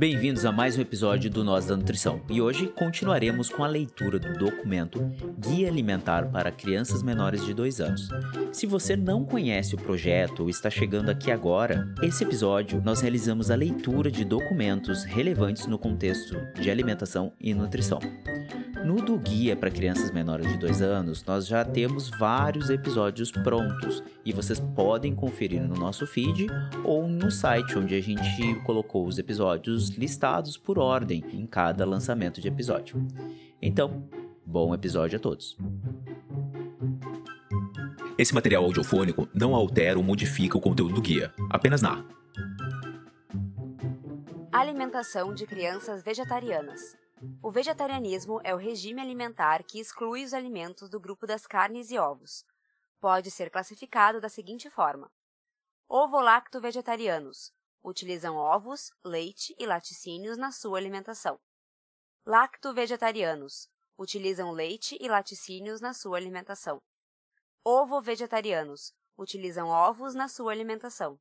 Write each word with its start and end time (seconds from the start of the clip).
Bem-vindos 0.00 0.46
a 0.46 0.50
mais 0.50 0.78
um 0.78 0.80
episódio 0.80 1.30
do 1.30 1.44
Nós 1.44 1.66
da 1.66 1.76
Nutrição 1.76 2.22
e 2.30 2.40
hoje 2.40 2.68
continuaremos 2.68 3.50
com 3.50 3.62
a 3.62 3.66
leitura 3.66 4.18
do 4.18 4.32
documento 4.32 4.98
Guia 5.38 5.68
Alimentar 5.68 6.30
para 6.30 6.50
Crianças 6.50 7.02
Menores 7.02 7.44
de 7.44 7.52
2 7.52 7.82
anos. 7.82 8.08
Se 8.50 8.64
você 8.64 8.96
não 8.96 9.26
conhece 9.26 9.74
o 9.74 9.78
projeto 9.78 10.40
ou 10.40 10.48
está 10.48 10.70
chegando 10.70 11.10
aqui 11.10 11.30
agora, 11.30 11.86
esse 12.02 12.24
episódio 12.24 12.80
nós 12.82 13.02
realizamos 13.02 13.50
a 13.50 13.54
leitura 13.54 14.10
de 14.10 14.24
documentos 14.24 15.04
relevantes 15.04 15.66
no 15.66 15.78
contexto 15.78 16.34
de 16.58 16.70
alimentação 16.70 17.34
e 17.38 17.52
nutrição. 17.52 18.00
No 18.84 18.96
do 18.96 19.18
Guia 19.18 19.54
para 19.54 19.70
Crianças 19.70 20.10
Menores 20.10 20.48
de 20.48 20.56
2 20.56 20.80
anos, 20.82 21.24
nós 21.24 21.46
já 21.46 21.64
temos 21.64 22.08
vários 22.08 22.70
episódios 22.70 23.30
prontos 23.30 24.02
e 24.24 24.32
vocês 24.32 24.58
podem 24.58 25.14
conferir 25.14 25.62
no 25.62 25.74
nosso 25.74 26.06
feed 26.06 26.46
ou 26.84 27.06
no 27.06 27.30
site 27.30 27.78
onde 27.78 27.94
a 27.94 28.00
gente 28.00 28.54
colocou 28.64 29.06
os 29.06 29.18
episódios 29.18 29.90
listados 29.90 30.56
por 30.56 30.78
ordem 30.78 31.24
em 31.32 31.46
cada 31.46 31.84
lançamento 31.84 32.40
de 32.40 32.48
episódio. 32.48 33.06
Então, 33.60 34.08
bom 34.44 34.74
episódio 34.74 35.18
a 35.18 35.20
todos. 35.20 35.56
Esse 38.16 38.34
material 38.34 38.64
audiofônico 38.64 39.28
não 39.34 39.54
altera 39.54 39.98
ou 39.98 40.04
modifica 40.04 40.56
o 40.56 40.60
conteúdo 40.60 40.94
do 40.94 41.00
guia, 41.00 41.32
apenas 41.48 41.82
narra. 41.82 42.04
Alimentação 44.52 45.32
de 45.32 45.46
crianças 45.46 46.02
vegetarianas. 46.02 46.99
O 47.42 47.50
vegetarianismo 47.50 48.40
é 48.42 48.54
o 48.54 48.58
regime 48.58 49.00
alimentar 49.00 49.62
que 49.62 49.78
exclui 49.78 50.24
os 50.24 50.32
alimentos 50.32 50.88
do 50.88 50.98
grupo 50.98 51.26
das 51.26 51.46
carnes 51.46 51.90
e 51.90 51.98
ovos. 51.98 52.46
Pode 52.98 53.30
ser 53.30 53.50
classificado 53.50 54.20
da 54.20 54.28
seguinte 54.30 54.70
forma: 54.70 55.12
ovo-lacto-vegetarianos 55.86 57.52
utilizam 57.82 58.36
ovos, 58.36 58.90
leite 59.04 59.54
e 59.58 59.66
laticínios 59.66 60.38
na 60.38 60.50
sua 60.50 60.78
alimentação. 60.78 61.38
Lacto-vegetarianos 62.24 63.68
utilizam 63.98 64.50
leite 64.50 64.96
e 64.98 65.06
laticínios 65.06 65.80
na 65.80 65.92
sua 65.92 66.16
alimentação. 66.16 66.80
Ovo-vegetarianos 67.62 68.94
utilizam 69.18 69.68
ovos 69.68 70.14
na 70.14 70.26
sua 70.26 70.52
alimentação. 70.52 71.20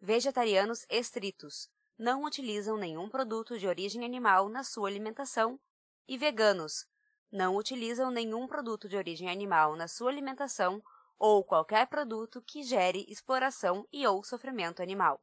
Vegetarianos 0.00 0.86
estritos 0.88 1.68
não 1.98 2.24
utilizam 2.24 2.76
nenhum 2.76 3.08
produto 3.08 3.58
de 3.58 3.66
origem 3.66 4.04
animal 4.04 4.48
na 4.48 4.62
sua 4.62 4.88
alimentação, 4.88 5.58
e 6.06 6.16
veganos 6.16 6.86
não 7.32 7.56
utilizam 7.56 8.10
nenhum 8.10 8.46
produto 8.46 8.88
de 8.88 8.96
origem 8.96 9.28
animal 9.28 9.74
na 9.76 9.88
sua 9.88 10.10
alimentação 10.10 10.82
ou 11.18 11.42
qualquer 11.42 11.86
produto 11.86 12.42
que 12.42 12.62
gere 12.62 13.04
exploração 13.08 13.86
e 13.92 14.06
ou 14.06 14.22
sofrimento 14.22 14.82
animal. 14.82 15.20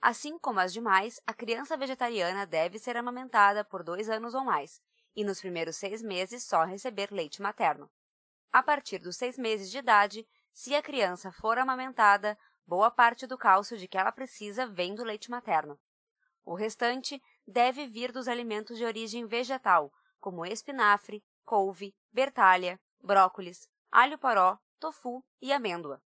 Assim 0.00 0.38
como 0.38 0.60
as 0.60 0.72
demais, 0.72 1.20
a 1.26 1.34
criança 1.34 1.76
vegetariana 1.76 2.46
deve 2.46 2.78
ser 2.78 2.96
amamentada 2.96 3.64
por 3.64 3.82
dois 3.82 4.08
anos 4.08 4.34
ou 4.34 4.44
mais, 4.44 4.80
e 5.14 5.24
nos 5.24 5.40
primeiros 5.40 5.76
seis 5.76 6.00
meses 6.00 6.44
só 6.44 6.64
receber 6.64 7.10
leite 7.10 7.42
materno. 7.42 7.90
A 8.52 8.62
partir 8.62 8.98
dos 8.98 9.16
seis 9.16 9.36
meses 9.36 9.70
de 9.70 9.78
idade, 9.78 10.26
se 10.52 10.74
a 10.74 10.82
criança 10.82 11.32
for 11.32 11.58
amamentada, 11.58 12.38
boa 12.68 12.90
parte 12.90 13.26
do 13.26 13.38
cálcio 13.38 13.78
de 13.78 13.88
que 13.88 13.96
ela 13.96 14.12
precisa 14.12 14.66
vem 14.66 14.94
do 14.94 15.02
leite 15.02 15.30
materno. 15.30 15.80
O 16.44 16.54
restante 16.54 17.20
deve 17.46 17.86
vir 17.86 18.12
dos 18.12 18.28
alimentos 18.28 18.76
de 18.76 18.84
origem 18.84 19.26
vegetal, 19.26 19.90
como 20.20 20.44
espinafre, 20.44 21.24
couve, 21.46 21.96
bertalha, 22.12 22.78
brócolis, 23.02 23.66
alho 23.90 24.18
poró, 24.18 24.58
tofu 24.78 25.24
e 25.40 25.50
amêndoa. 25.50 26.02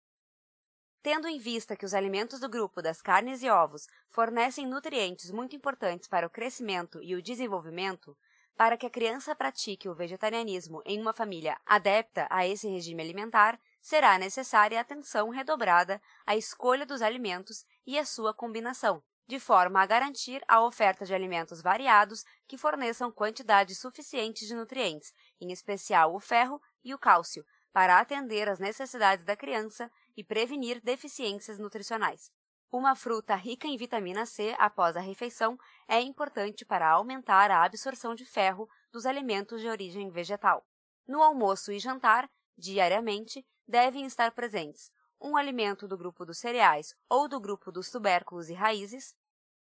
Tendo 1.02 1.30
em 1.30 1.40
vista 1.40 1.78
que 1.78 1.86
os 1.86 1.94
alimentos 1.94 2.42
do 2.42 2.50
grupo 2.50 2.82
das 2.82 3.02
carnes 3.02 3.42
e 3.42 3.50
ovos 3.50 3.88
fornecem 4.10 4.68
nutrientes 4.68 5.32
muito 5.32 5.56
importantes 5.56 6.10
para 6.10 6.28
o 6.28 6.30
crescimento 6.30 7.02
e 7.02 7.16
o 7.16 7.22
desenvolvimento, 7.22 8.18
para 8.58 8.76
que 8.76 8.86
a 8.86 8.90
criança 8.90 9.34
pratique 9.34 9.88
o 9.88 9.96
vegetarianismo 9.96 10.82
em 10.86 11.00
uma 11.00 11.14
família 11.14 11.58
adepta 11.66 12.28
a 12.30 12.46
esse 12.46 12.68
regime 12.68 13.02
alimentar, 13.02 13.58
será 13.82 14.18
necessária 14.18 14.80
atenção 14.80 15.30
redobrada 15.30 16.02
à 16.26 16.36
escolha 16.36 16.86
dos 16.86 17.02
alimentos 17.02 17.66
e 17.86 17.98
à 17.98 18.06
sua 18.06 18.34
combinação, 18.34 19.04
de 19.28 19.40
forma 19.40 19.82
a 19.82 19.86
garantir 19.86 20.42
a 20.48 20.64
oferta 20.64 21.06
de 21.06 21.14
alimentos 21.14 21.62
variados 21.62 22.26
que 22.48 22.58
forneçam 22.58 23.12
quantidades 23.12 23.80
suficientes 23.80 24.48
de 24.48 24.56
nutrientes, 24.56 25.14
em 25.40 25.52
especial 25.52 26.16
o 26.16 26.20
ferro 26.20 26.60
e 26.84 26.94
o 26.94 26.98
cálcio, 26.98 27.46
para 27.72 28.00
atender 28.00 28.50
às 28.50 28.60
necessidades 28.60 29.24
da 29.24 29.36
criança 29.36 29.92
e 30.18 30.24
prevenir 30.24 30.82
deficiências 30.82 31.60
nutricionais. 31.60 32.32
Uma 32.72 32.96
fruta 32.96 33.36
rica 33.36 33.68
em 33.68 33.78
vitamina 33.78 34.26
C 34.26 34.56
após 34.60 34.96
a 34.96 35.00
refeição 35.00 35.58
é 35.88 36.00
importante 36.02 36.66
para 36.66 36.90
aumentar 36.90 37.50
a 37.50 37.64
absorção 37.64 38.14
de 38.14 38.26
ferro 38.26 38.68
dos 38.92 39.06
alimentos 39.06 39.62
de 39.62 39.68
origem 39.68 40.10
vegetal. 40.12 40.64
No 41.08 41.24
almoço 41.24 41.72
e 41.72 41.80
jantar, 41.80 42.30
diariamente, 42.58 43.46
devem 43.70 44.06
estar 44.06 44.32
presentes 44.32 44.92
um 45.22 45.38
alimento 45.38 45.88
do 45.88 45.96
grupo 45.96 46.26
dos 46.26 46.40
cereais 46.40 46.96
ou 47.08 47.28
do 47.28 47.40
grupo 47.40 47.72
dos 47.72 47.92
tubérculos 47.92 48.50
e 48.50 48.54
raízes, 48.54 49.16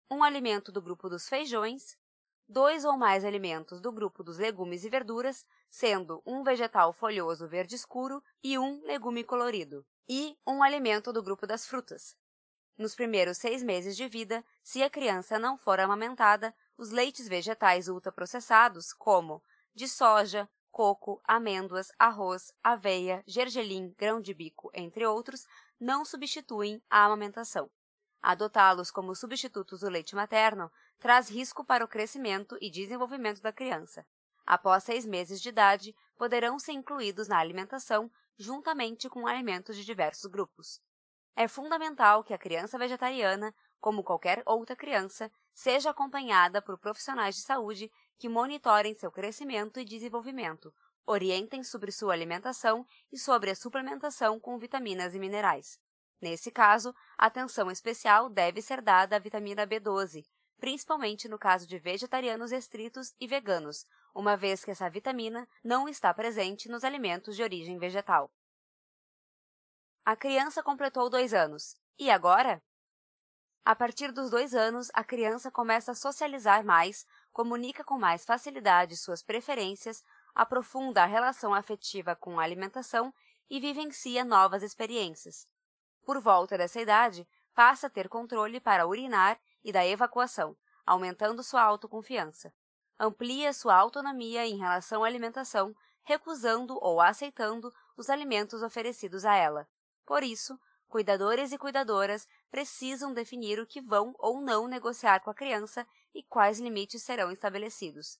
um 0.09 0.23
alimento 0.23 0.71
do 0.71 0.81
grupo 0.81 1.07
dos 1.07 1.29
feijões, 1.29 1.97
dois 2.47 2.83
ou 2.83 2.97
mais 2.97 3.23
alimentos 3.23 3.79
do 3.79 3.91
grupo 3.91 4.23
dos 4.23 4.37
legumes 4.37 4.83
e 4.83 4.89
verduras, 4.89 5.45
sendo 5.69 6.21
um 6.25 6.43
vegetal 6.43 6.91
folhoso 6.91 7.47
verde 7.47 7.75
escuro 7.75 8.23
e 8.43 8.57
um 8.57 8.81
legume 8.83 9.23
colorido, 9.23 9.85
e 10.09 10.35
um 10.47 10.63
alimento 10.63 11.13
do 11.13 11.21
grupo 11.21 11.45
das 11.45 11.67
frutas. 11.67 12.17
Nos 12.77 12.95
primeiros 12.95 13.37
seis 13.37 13.61
meses 13.61 13.95
de 13.95 14.07
vida, 14.07 14.43
se 14.63 14.81
a 14.81 14.89
criança 14.89 15.37
não 15.37 15.57
for 15.57 15.79
amamentada, 15.79 16.55
os 16.75 16.89
leites 16.89 17.27
vegetais 17.27 17.87
ultraprocessados, 17.87 18.93
como 18.93 19.43
de 19.75 19.87
soja, 19.87 20.49
coco, 20.71 21.21
amêndoas, 21.23 21.91
arroz, 21.99 22.53
aveia, 22.63 23.23
gergelim, 23.27 23.93
grão 23.97 24.21
de 24.21 24.33
bico, 24.33 24.71
entre 24.73 25.05
outros, 25.05 25.45
não 25.79 26.05
substituem 26.05 26.81
a 26.89 27.05
amamentação. 27.05 27.69
Adotá-los 28.21 28.91
como 28.91 29.15
substitutos 29.15 29.81
do 29.81 29.89
leite 29.89 30.15
materno 30.15 30.71
traz 30.99 31.29
risco 31.29 31.65
para 31.65 31.83
o 31.83 31.87
crescimento 31.87 32.57
e 32.61 32.69
desenvolvimento 32.69 33.41
da 33.41 33.51
criança. 33.51 34.05
Após 34.45 34.83
seis 34.83 35.05
meses 35.05 35.41
de 35.41 35.49
idade, 35.49 35.95
poderão 36.15 36.59
ser 36.59 36.73
incluídos 36.73 37.27
na 37.27 37.39
alimentação 37.39 38.11
juntamente 38.37 39.09
com 39.09 39.27
alimentos 39.27 39.75
de 39.75 39.83
diversos 39.83 40.29
grupos. 40.29 40.79
É 41.35 41.47
fundamental 41.47 42.23
que 42.23 42.33
a 42.33 42.37
criança 42.37 42.77
vegetariana, 42.77 43.53
como 43.79 44.03
qualquer 44.03 44.43
outra 44.45 44.75
criança, 44.75 45.31
seja 45.53 45.89
acompanhada 45.89 46.61
por 46.61 46.77
profissionais 46.77 47.35
de 47.35 47.41
saúde 47.41 47.91
que 48.21 48.29
monitorem 48.29 48.93
seu 48.93 49.11
crescimento 49.11 49.79
e 49.79 49.83
desenvolvimento, 49.83 50.71
orientem 51.07 51.63
sobre 51.63 51.91
sua 51.91 52.13
alimentação 52.13 52.85
e 53.11 53.17
sobre 53.17 53.49
a 53.49 53.55
suplementação 53.55 54.39
com 54.39 54.59
vitaminas 54.59 55.15
e 55.15 55.19
minerais. 55.19 55.79
Nesse 56.21 56.51
caso, 56.51 56.93
atenção 57.17 57.71
especial 57.71 58.29
deve 58.29 58.61
ser 58.61 58.79
dada 58.79 59.15
à 59.15 59.19
vitamina 59.19 59.65
B12, 59.65 60.23
principalmente 60.59 61.27
no 61.27 61.39
caso 61.39 61.65
de 61.65 61.79
vegetarianos 61.79 62.51
estritos 62.51 63.11
e 63.19 63.25
veganos, 63.25 63.87
uma 64.13 64.37
vez 64.37 64.63
que 64.63 64.69
essa 64.69 64.87
vitamina 64.87 65.49
não 65.63 65.89
está 65.89 66.13
presente 66.13 66.69
nos 66.69 66.83
alimentos 66.83 67.35
de 67.35 67.41
origem 67.41 67.79
vegetal. 67.79 68.31
A 70.05 70.15
criança 70.15 70.61
completou 70.61 71.09
dois 71.09 71.33
anos. 71.33 71.75
E 71.97 72.11
agora? 72.11 72.61
A 73.63 73.75
partir 73.75 74.11
dos 74.11 74.31
dois 74.31 74.55
anos, 74.55 74.89
a 74.93 75.03
criança 75.03 75.51
começa 75.51 75.91
a 75.91 75.95
socializar 75.95 76.65
mais, 76.65 77.05
comunica 77.31 77.83
com 77.83 77.97
mais 77.97 78.25
facilidade 78.25 78.97
suas 78.97 79.23
preferências, 79.23 80.03
aprofunda 80.33 81.03
a 81.03 81.05
relação 81.05 81.53
afetiva 81.53 82.15
com 82.15 82.39
a 82.39 82.43
alimentação 82.43 83.13
e 83.49 83.59
vivencia 83.59 84.23
novas 84.23 84.63
experiências. 84.63 85.45
Por 86.05 86.19
volta 86.19 86.57
dessa 86.57 86.81
idade, 86.81 87.27
passa 87.53 87.87
a 87.87 87.89
ter 87.89 88.07
controle 88.09 88.59
para 88.59 88.87
urinar 88.87 89.39
e 89.63 89.71
da 89.71 89.85
evacuação, 89.85 90.57
aumentando 90.85 91.43
sua 91.43 91.61
autoconfiança. 91.61 92.53
Amplia 92.99 93.53
sua 93.53 93.75
autonomia 93.75 94.45
em 94.47 94.57
relação 94.57 95.03
à 95.03 95.07
alimentação, 95.07 95.75
recusando 96.03 96.77
ou 96.81 97.01
aceitando 97.01 97.73
os 97.97 98.09
alimentos 98.09 98.61
oferecidos 98.61 99.25
a 99.25 99.35
ela. 99.35 99.67
Por 100.05 100.23
isso, 100.23 100.59
cuidadores 100.91 101.53
e 101.53 101.57
cuidadoras 101.57 102.27
precisam 102.51 103.13
definir 103.13 103.59
o 103.59 103.65
que 103.65 103.81
vão 103.81 104.13
ou 104.19 104.41
não 104.41 104.67
negociar 104.67 105.21
com 105.21 105.31
a 105.31 105.33
criança 105.33 105.87
e 106.13 106.21
quais 106.21 106.59
limites 106.59 107.01
serão 107.01 107.31
estabelecidos. 107.31 108.19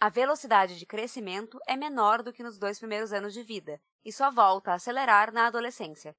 A 0.00 0.08
velocidade 0.08 0.76
de 0.78 0.84
crescimento 0.84 1.58
é 1.66 1.76
menor 1.76 2.22
do 2.22 2.32
que 2.32 2.42
nos 2.42 2.58
dois 2.58 2.78
primeiros 2.78 3.12
anos 3.12 3.32
de 3.32 3.42
vida 3.42 3.80
e 4.04 4.12
só 4.12 4.30
volta 4.30 4.72
a 4.72 4.74
acelerar 4.74 5.32
na 5.32 5.46
adolescência. 5.46 6.14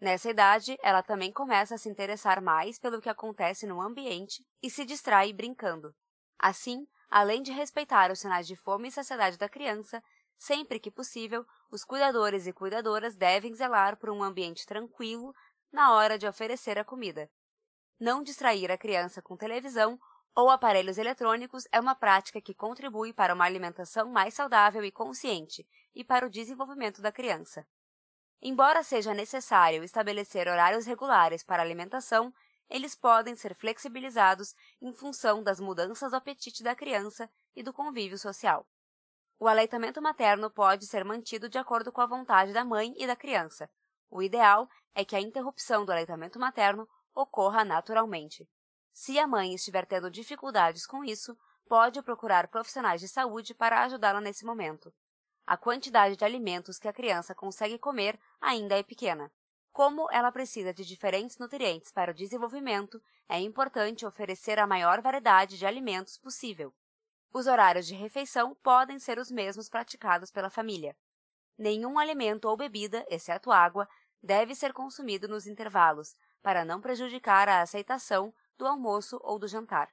Nessa 0.00 0.30
idade, 0.30 0.76
ela 0.82 1.02
também 1.02 1.32
começa 1.32 1.76
a 1.76 1.78
se 1.78 1.88
interessar 1.88 2.42
mais 2.42 2.78
pelo 2.78 3.00
que 3.00 3.08
acontece 3.08 3.66
no 3.66 3.80
ambiente 3.80 4.44
e 4.62 4.68
se 4.68 4.84
distrai 4.84 5.32
brincando. 5.32 5.94
Assim, 6.38 6.86
além 7.08 7.42
de 7.42 7.52
respeitar 7.52 8.10
os 8.10 8.18
sinais 8.18 8.46
de 8.46 8.56
fome 8.56 8.88
e 8.88 8.92
saciedade 8.92 9.38
da 9.38 9.48
criança, 9.48 10.02
sempre 10.36 10.78
que 10.78 10.90
possível, 10.90 11.44
os 11.70 11.84
cuidadores 11.84 12.46
e 12.46 12.52
cuidadoras 12.52 13.16
devem 13.16 13.54
zelar 13.54 13.96
por 13.96 14.10
um 14.10 14.22
ambiente 14.22 14.66
tranquilo 14.66 15.34
na 15.70 15.92
hora 15.94 16.18
de 16.18 16.26
oferecer 16.26 16.78
a 16.78 16.84
comida. 16.84 17.30
Não 18.00 18.22
distrair 18.22 18.70
a 18.70 18.78
criança 18.78 19.20
com 19.20 19.36
televisão 19.36 19.98
ou 20.34 20.50
aparelhos 20.50 20.98
eletrônicos 20.98 21.64
é 21.72 21.80
uma 21.80 21.94
prática 21.94 22.40
que 22.40 22.54
contribui 22.54 23.12
para 23.12 23.34
uma 23.34 23.44
alimentação 23.44 24.08
mais 24.08 24.34
saudável 24.34 24.84
e 24.84 24.92
consciente 24.92 25.66
e 25.94 26.04
para 26.04 26.26
o 26.26 26.30
desenvolvimento 26.30 27.02
da 27.02 27.10
criança. 27.10 27.66
Embora 28.40 28.84
seja 28.84 29.12
necessário 29.12 29.82
estabelecer 29.82 30.46
horários 30.46 30.86
regulares 30.86 31.42
para 31.42 31.60
a 31.60 31.66
alimentação, 31.66 32.32
eles 32.70 32.94
podem 32.94 33.34
ser 33.34 33.54
flexibilizados 33.56 34.54
em 34.80 34.94
função 34.94 35.42
das 35.42 35.58
mudanças 35.58 36.12
do 36.12 36.16
apetite 36.16 36.62
da 36.62 36.76
criança 36.76 37.28
e 37.56 37.62
do 37.62 37.72
convívio 37.72 38.16
social. 38.16 38.64
O 39.38 39.46
aleitamento 39.46 40.02
materno 40.02 40.50
pode 40.50 40.86
ser 40.86 41.04
mantido 41.04 41.48
de 41.48 41.58
acordo 41.58 41.92
com 41.92 42.00
a 42.00 42.06
vontade 42.06 42.52
da 42.52 42.64
mãe 42.64 42.94
e 42.96 43.06
da 43.06 43.14
criança. 43.14 43.70
O 44.10 44.22
ideal 44.22 44.68
é 44.94 45.04
que 45.04 45.14
a 45.14 45.20
interrupção 45.20 45.84
do 45.84 45.92
aleitamento 45.92 46.38
materno 46.38 46.88
ocorra 47.14 47.64
naturalmente. 47.64 48.48
Se 48.92 49.18
a 49.18 49.26
mãe 49.26 49.54
estiver 49.54 49.86
tendo 49.86 50.10
dificuldades 50.10 50.86
com 50.86 51.04
isso, 51.04 51.36
pode 51.68 52.02
procurar 52.02 52.48
profissionais 52.48 53.00
de 53.00 53.08
saúde 53.08 53.54
para 53.54 53.84
ajudá-la 53.84 54.20
nesse 54.20 54.44
momento 54.44 54.92
a 55.48 55.56
quantidade 55.56 56.14
de 56.14 56.24
alimentos 56.26 56.78
que 56.78 56.86
a 56.86 56.92
criança 56.92 57.34
consegue 57.34 57.78
comer 57.78 58.20
ainda 58.38 58.78
é 58.78 58.82
pequena. 58.82 59.32
Como 59.72 60.06
ela 60.10 60.30
precisa 60.30 60.74
de 60.74 60.84
diferentes 60.84 61.38
nutrientes 61.38 61.90
para 61.90 62.10
o 62.10 62.14
desenvolvimento, 62.14 63.02
é 63.26 63.40
importante 63.40 64.04
oferecer 64.04 64.58
a 64.58 64.66
maior 64.66 65.00
variedade 65.00 65.56
de 65.56 65.64
alimentos 65.64 66.18
possível. 66.18 66.74
Os 67.32 67.46
horários 67.46 67.86
de 67.86 67.94
refeição 67.94 68.54
podem 68.62 68.98
ser 68.98 69.18
os 69.18 69.30
mesmos 69.30 69.68
praticados 69.68 70.30
pela 70.30 70.50
família. 70.50 70.96
Nenhum 71.56 71.98
alimento 71.98 72.46
ou 72.46 72.56
bebida, 72.56 73.04
exceto 73.08 73.50
água, 73.50 73.88
deve 74.22 74.54
ser 74.54 74.72
consumido 74.72 75.28
nos 75.28 75.46
intervalos, 75.46 76.16
para 76.42 76.64
não 76.64 76.80
prejudicar 76.80 77.48
a 77.48 77.60
aceitação 77.60 78.32
do 78.56 78.66
almoço 78.66 79.18
ou 79.22 79.38
do 79.38 79.46
jantar. 79.46 79.88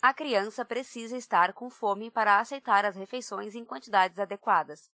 A 0.00 0.12
criança 0.12 0.64
precisa 0.64 1.16
estar 1.16 1.52
com 1.52 1.70
fome 1.70 2.10
para 2.10 2.38
aceitar 2.38 2.84
as 2.84 2.96
refeições 2.96 3.54
em 3.54 3.64
quantidades 3.64 4.18
adequadas. 4.18 4.90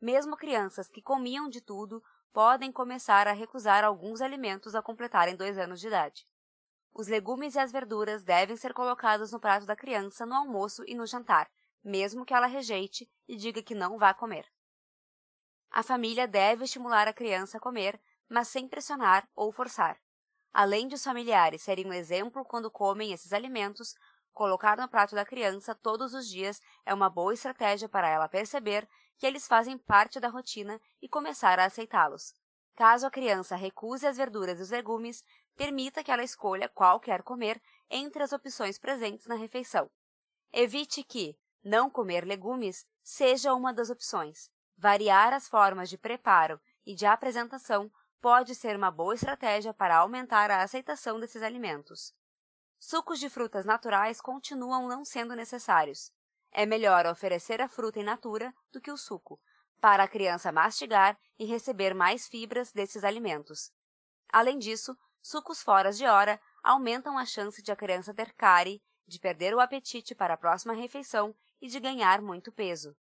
Mesmo 0.00 0.36
crianças 0.36 0.88
que 0.88 1.02
comiam 1.02 1.48
de 1.48 1.60
tudo 1.60 2.02
podem 2.32 2.70
começar 2.70 3.26
a 3.26 3.32
recusar 3.32 3.84
alguns 3.84 4.20
alimentos 4.20 4.74
ao 4.74 4.82
completarem 4.82 5.36
dois 5.36 5.58
anos 5.58 5.80
de 5.80 5.88
idade. 5.88 6.26
Os 6.96 7.08
legumes 7.08 7.54
e 7.54 7.58
as 7.58 7.70
verduras 7.70 8.24
devem 8.24 8.56
ser 8.56 8.72
colocados 8.72 9.32
no 9.32 9.40
prato 9.40 9.66
da 9.66 9.76
criança 9.76 10.24
no 10.24 10.34
almoço 10.34 10.82
e 10.86 10.94
no 10.94 11.06
jantar, 11.06 11.50
mesmo 11.84 12.24
que 12.24 12.32
ela 12.32 12.46
rejeite 12.46 13.10
e 13.28 13.36
diga 13.36 13.62
que 13.62 13.74
não 13.74 13.98
vá 13.98 14.14
comer. 14.14 14.46
A 15.70 15.82
família 15.82 16.26
deve 16.26 16.64
estimular 16.64 17.06
a 17.06 17.12
criança 17.12 17.58
a 17.58 17.60
comer, 17.60 18.00
mas 18.28 18.48
sem 18.48 18.66
pressionar 18.66 19.28
ou 19.34 19.52
forçar. 19.52 20.00
Além 20.54 20.88
de 20.88 20.94
os 20.94 21.04
familiares 21.04 21.62
serem 21.62 21.86
um 21.86 21.92
exemplo 21.92 22.44
quando 22.46 22.70
comem 22.70 23.12
esses 23.12 23.32
alimentos, 23.32 23.94
Colocar 24.36 24.76
no 24.76 24.86
prato 24.86 25.14
da 25.14 25.24
criança 25.24 25.74
todos 25.74 26.12
os 26.12 26.28
dias 26.28 26.60
é 26.84 26.92
uma 26.92 27.08
boa 27.08 27.32
estratégia 27.32 27.88
para 27.88 28.06
ela 28.06 28.28
perceber 28.28 28.86
que 29.16 29.26
eles 29.26 29.48
fazem 29.48 29.78
parte 29.78 30.20
da 30.20 30.28
rotina 30.28 30.78
e 31.00 31.08
começar 31.08 31.58
a 31.58 31.64
aceitá-los. 31.64 32.34
Caso 32.76 33.06
a 33.06 33.10
criança 33.10 33.56
recuse 33.56 34.06
as 34.06 34.18
verduras 34.18 34.60
e 34.60 34.62
os 34.62 34.70
legumes, 34.70 35.24
permita 35.56 36.04
que 36.04 36.12
ela 36.12 36.22
escolha 36.22 36.68
qual 36.68 37.00
quer 37.00 37.22
comer 37.22 37.60
entre 37.88 38.22
as 38.22 38.32
opções 38.32 38.78
presentes 38.78 39.26
na 39.26 39.34
refeição. 39.34 39.90
Evite 40.52 41.02
que 41.02 41.38
não 41.64 41.88
comer 41.88 42.26
legumes 42.26 42.86
seja 43.02 43.54
uma 43.54 43.72
das 43.72 43.88
opções. 43.88 44.50
Variar 44.76 45.32
as 45.32 45.48
formas 45.48 45.88
de 45.88 45.96
preparo 45.96 46.60
e 46.84 46.94
de 46.94 47.06
apresentação 47.06 47.90
pode 48.20 48.54
ser 48.54 48.76
uma 48.76 48.90
boa 48.90 49.14
estratégia 49.14 49.72
para 49.72 49.96
aumentar 49.96 50.50
a 50.50 50.62
aceitação 50.62 51.18
desses 51.18 51.42
alimentos. 51.42 52.14
Sucos 52.78 53.18
de 53.18 53.30
frutas 53.30 53.64
naturais 53.64 54.20
continuam 54.20 54.86
não 54.86 55.02
sendo 55.02 55.34
necessários. 55.34 56.12
É 56.52 56.66
melhor 56.66 57.06
oferecer 57.06 57.62
a 57.62 57.68
fruta 57.68 58.00
in 58.00 58.04
natura 58.04 58.52
do 58.70 58.82
que 58.82 58.92
o 58.92 58.98
suco, 58.98 59.40
para 59.80 60.04
a 60.04 60.08
criança 60.08 60.52
mastigar 60.52 61.18
e 61.38 61.44
receber 61.44 61.94
mais 61.94 62.26
fibras 62.26 62.72
desses 62.72 63.04
alimentos. 63.04 63.72
Além 64.28 64.58
disso, 64.58 64.96
sucos 65.22 65.62
fora 65.62 65.92
de 65.92 66.04
hora 66.06 66.40
aumentam 66.62 67.16
a 67.18 67.24
chance 67.24 67.62
de 67.62 67.70
a 67.70 67.76
criança 67.76 68.14
ter 68.14 68.32
cárie, 68.32 68.82
de 69.06 69.18
perder 69.18 69.54
o 69.54 69.60
apetite 69.60 70.14
para 70.14 70.34
a 70.34 70.36
próxima 70.36 70.72
refeição 70.72 71.34
e 71.60 71.68
de 71.68 71.78
ganhar 71.78 72.20
muito 72.20 72.50
peso. 72.50 72.96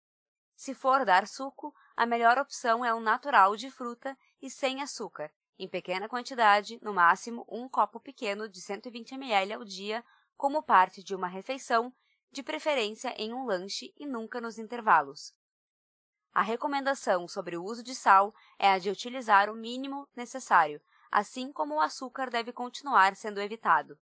Se 0.55 0.73
for 0.73 1.05
dar 1.05 1.27
suco, 1.27 1.73
a 1.95 2.05
melhor 2.05 2.37
opção 2.37 2.83
é 2.83 2.93
o 2.93 2.99
natural 2.99 3.55
de 3.55 3.71
fruta 3.71 4.17
e 4.41 4.49
sem 4.49 4.81
açúcar, 4.81 5.31
em 5.57 5.67
pequena 5.67 6.09
quantidade, 6.09 6.79
no 6.81 6.93
máximo 6.93 7.45
um 7.47 7.69
copo 7.69 7.99
pequeno 7.99 8.49
de 8.49 8.61
120 8.61 9.13
ml 9.13 9.53
ao 9.53 9.63
dia, 9.63 10.03
como 10.35 10.63
parte 10.63 11.03
de 11.03 11.15
uma 11.15 11.27
refeição, 11.27 11.93
de 12.31 12.41
preferência 12.41 13.13
em 13.17 13.33
um 13.33 13.45
lanche 13.45 13.93
e 13.95 14.05
nunca 14.05 14.41
nos 14.41 14.57
intervalos. 14.57 15.33
A 16.33 16.41
recomendação 16.41 17.27
sobre 17.27 17.55
o 17.55 17.63
uso 17.63 17.83
de 17.83 17.93
sal 17.93 18.33
é 18.57 18.71
a 18.71 18.79
de 18.79 18.89
utilizar 18.89 19.49
o 19.49 19.55
mínimo 19.55 20.07
necessário, 20.15 20.81
assim 21.11 21.51
como 21.51 21.75
o 21.75 21.81
açúcar 21.81 22.29
deve 22.29 22.51
continuar 22.51 23.15
sendo 23.15 23.39
evitado. 23.39 23.97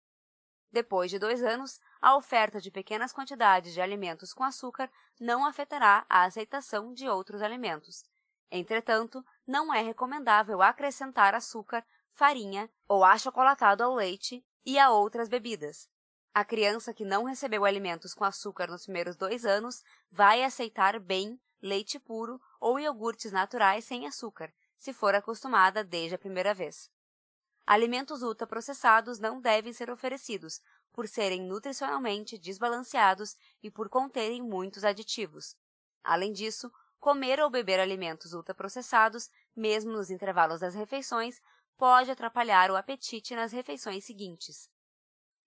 Depois 0.72 1.10
de 1.10 1.18
dois 1.18 1.44
anos, 1.44 1.80
a 2.00 2.16
oferta 2.16 2.62
de 2.62 2.70
pequenas 2.70 3.12
quantidades 3.12 3.74
de 3.74 3.82
alimentos 3.82 4.34
com 4.34 4.44
açúcar 4.44 4.90
não 5.20 5.46
afetará 5.46 6.06
a 6.08 6.24
aceitação 6.24 6.94
de 6.94 7.10
outros 7.10 7.42
alimentos, 7.42 8.06
Entretanto, 8.52 9.24
não 9.46 9.74
é 9.74 9.82
recomendável 9.82 10.62
acrescentar 10.62 11.36
açúcar, 11.36 11.86
farinha 12.10 12.70
ou 12.88 13.04
achocolatado 13.04 13.84
ao 13.84 13.94
leite 13.94 14.44
e 14.66 14.80
a 14.80 14.90
outras 14.90 15.30
bebidas. 15.30 15.88
A 16.34 16.44
criança 16.44 16.94
que 16.94 17.06
não 17.06 17.24
recebeu 17.24 17.66
alimentos 17.66 18.14
com 18.14 18.24
açúcar 18.24 18.68
nos 18.68 18.84
primeiros 18.84 19.16
dois 19.16 19.46
anos 19.46 19.84
vai 20.12 20.44
aceitar 20.44 21.00
bem 21.00 21.40
leite 21.62 22.00
puro 22.00 22.40
ou 22.60 22.80
iogurtes 22.80 23.32
naturais 23.32 23.86
sem 23.86 24.08
açúcar, 24.08 24.54
se 24.78 24.94
for 24.94 25.14
acostumada 25.16 25.84
desde 25.84 26.16
a 26.16 26.20
primeira 26.20 26.54
vez. 26.54 26.90
Alimentos 27.66 28.24
ultraprocessados 28.24 29.20
não 29.20 29.40
devem 29.40 29.72
ser 29.74 29.90
oferecidos, 29.90 30.62
por 30.92 31.08
serem 31.08 31.42
nutricionalmente 31.42 32.38
desbalanceados 32.38 33.36
e 33.62 33.70
por 33.70 33.90
conterem 33.90 34.42
muitos 34.42 34.84
aditivos. 34.84 35.56
Além 36.04 36.34
disso, 36.34 36.72
Comer 37.00 37.40
ou 37.40 37.50
beber 37.50 37.80
alimentos 37.80 38.34
ultraprocessados, 38.34 39.30
mesmo 39.56 39.94
nos 39.94 40.10
intervalos 40.10 40.60
das 40.60 40.76
refeições, 40.76 41.42
pode 41.78 42.12
atrapalhar 42.12 42.70
o 42.70 42.76
apetite 42.76 43.34
nas 43.36 43.54
refeições 43.54 44.04
seguintes. 44.04 44.70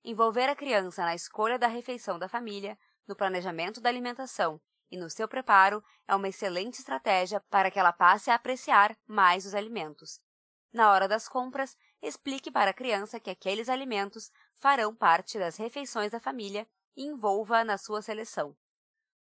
Envolver 0.03 0.49
a 0.49 0.57
criança 0.57 1.05
na 1.05 1.15
escolha 1.15 1.59
da 1.59 1.67
refeição 1.67 2.19
da 2.19 2.27
família, 2.27 2.79
no 3.07 3.15
planejamento 3.15 3.83
da 3.83 3.91
alimentação 3.91 4.61
e 4.93 4.97
no 4.99 5.09
seu 5.09 5.27
preparo 5.27 5.83
é 6.07 6.15
uma 6.15 6.29
excelente 6.29 6.79
estratégia 6.79 7.41
para 7.49 7.71
que 7.71 7.79
ela 7.79 7.95
passe 7.95 8.31
a 8.31 8.35
apreciar 8.35 8.95
mais 9.07 9.47
os 9.47 9.55
alimentos. 9.55 10.21
Na 10.71 10.93
hora 10.93 11.09
das 11.09 11.27
compras, 11.27 11.75
explique 12.03 12.51
para 12.51 12.73
a 12.73 12.75
criança 12.75 13.19
que 13.19 13.31
aqueles 13.31 13.71
alimentos 13.71 14.31
farão 14.55 14.95
parte 14.95 15.39
das 15.39 15.57
refeições 15.57 16.13
da 16.13 16.21
família 16.21 16.69
e 16.95 17.07
envolva-a 17.07 17.65
na 17.65 17.79
sua 17.79 18.03
seleção. 18.03 18.55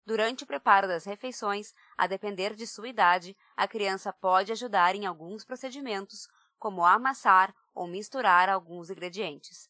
Durante 0.05 0.43
o 0.43 0.47
preparo 0.47 0.89
das 0.89 1.05
refeições, 1.05 1.73
a 1.97 2.05
depender 2.05 2.53
de 2.53 2.67
sua 2.67 2.89
idade, 2.89 3.37
a 3.55 3.65
criança 3.65 4.11
pode 4.11 4.51
ajudar 4.51 4.93
em 4.93 5.05
alguns 5.05 5.45
procedimentos, 5.45 6.27
como 6.59 6.83
amassar 6.83 7.55
ou 7.73 7.87
misturar 7.87 8.49
alguns 8.49 8.89
ingredientes. 8.89 9.69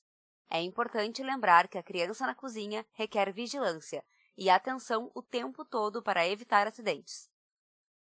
É 0.50 0.60
importante 0.62 1.22
lembrar 1.22 1.68
que 1.68 1.78
a 1.78 1.84
criança 1.84 2.26
na 2.26 2.34
cozinha 2.34 2.86
requer 2.94 3.32
vigilância 3.32 4.04
e 4.42 4.50
atenção 4.50 5.12
o 5.14 5.22
tempo 5.22 5.64
todo 5.64 6.02
para 6.02 6.28
evitar 6.28 6.66
acidentes. 6.66 7.30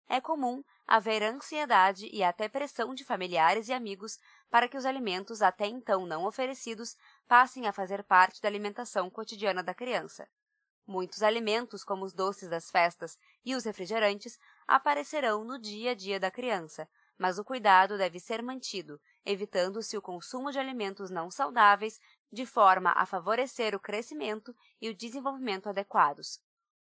É 0.09 0.21
comum 0.21 0.65
haver 0.85 1.23
ansiedade 1.23 2.11
e 2.13 2.25
até 2.25 2.49
pressão 2.49 2.93
de 2.93 3.05
familiares 3.05 3.69
e 3.69 3.73
amigos 3.73 4.19
para 4.51 4.67
que 4.67 4.77
os 4.77 4.85
alimentos 4.85 5.43
até 5.43 5.69
então 5.69 6.05
não 6.05 6.25
oferecidos 6.25 6.97
passem 7.29 7.69
a 7.69 7.73
fazer 7.73 8.03
parte 8.03 8.43
da 8.43 8.49
alimentação 8.49 9.09
cotidiana 9.09 9.63
da 9.63 9.73
criança. 9.73 10.29
Muitos 10.85 11.23
alimentos, 11.23 11.85
como 11.85 12.05
os 12.05 12.13
doces 12.13 12.51
das 12.51 12.69
festas 12.69 13.17
e 13.45 13.55
os 13.55 13.65
refrigerantes, 13.65 14.37
aparecerão 14.67 15.45
no 15.45 15.57
dia 15.57 15.93
a 15.93 15.95
dia 15.95 16.19
da 16.19 16.33
criança, 16.33 16.89
mas 17.17 17.39
o 17.39 17.45
cuidado 17.45 17.97
deve 17.97 18.19
ser 18.19 18.43
mantido, 18.43 19.01
evitando-se 19.25 19.97
o 19.97 20.03
consumo 20.03 20.51
de 20.51 20.59
alimentos 20.59 21.11
não 21.11 21.31
saudáveis 21.31 22.01
de 22.33 22.47
forma 22.47 22.93
a 22.93 23.07
favorecer 23.07 23.75
o 23.75 23.81
crescimento 23.81 24.55
e 24.81 24.89
o 24.89 24.95
desenvolvimento 24.95 25.69
adequados. 25.69 26.41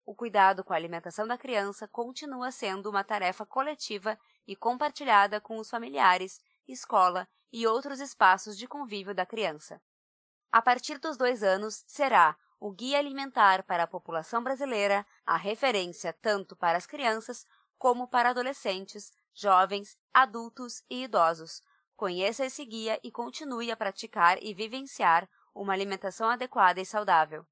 O 0.05 0.15
cuidado 0.15 0.63
com 0.63 0.73
a 0.73 0.75
alimentação 0.75 1.27
da 1.27 1.37
criança 1.37 1.87
continua 1.87 2.51
sendo 2.51 2.89
uma 2.89 3.03
tarefa 3.03 3.45
coletiva 3.45 4.17
e 4.47 4.55
compartilhada 4.55 5.39
com 5.39 5.57
os 5.57 5.69
familiares 5.69 6.39
escola 6.67 7.27
e 7.51 7.65
outros 7.67 7.99
espaços 7.99 8.57
de 8.57 8.67
convívio 8.67 9.13
da 9.13 9.25
criança. 9.25 9.81
A 10.51 10.61
partir 10.61 10.97
dos 10.97 11.17
dois 11.17 11.43
anos, 11.43 11.83
será 11.87 12.35
o 12.59 12.71
Guia 12.71 12.97
Alimentar 12.97 13.63
para 13.63 13.83
a 13.83 13.87
População 13.87 14.43
Brasileira 14.43 15.05
a 15.25 15.37
referência 15.37 16.11
tanto 16.21 16.55
para 16.55 16.77
as 16.77 16.85
crianças 16.85 17.45
como 17.77 18.07
para 18.07 18.31
adolescentes, 18.31 19.11
jovens, 19.33 19.97
adultos 20.13 20.83
e 20.89 21.03
idosos. 21.03 21.61
Conheça 21.99 22.45
esse 22.45 22.63
guia 22.63 22.97
e 23.03 23.11
continue 23.11 23.69
a 23.69 23.75
praticar 23.75 24.41
e 24.41 24.53
vivenciar 24.53 25.29
uma 25.53 25.73
alimentação 25.73 26.29
adequada 26.29 26.79
e 26.79 26.85
saudável. 26.85 27.45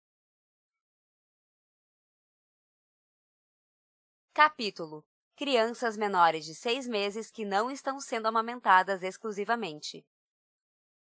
Capítulo 4.34 5.06
Crianças 5.36 5.98
menores 5.98 6.46
de 6.46 6.56
seis 6.56 6.88
meses 6.88 7.30
que 7.30 7.44
não 7.44 7.70
estão 7.70 8.00
sendo 8.00 8.26
amamentadas 8.26 9.04
exclusivamente. 9.04 10.08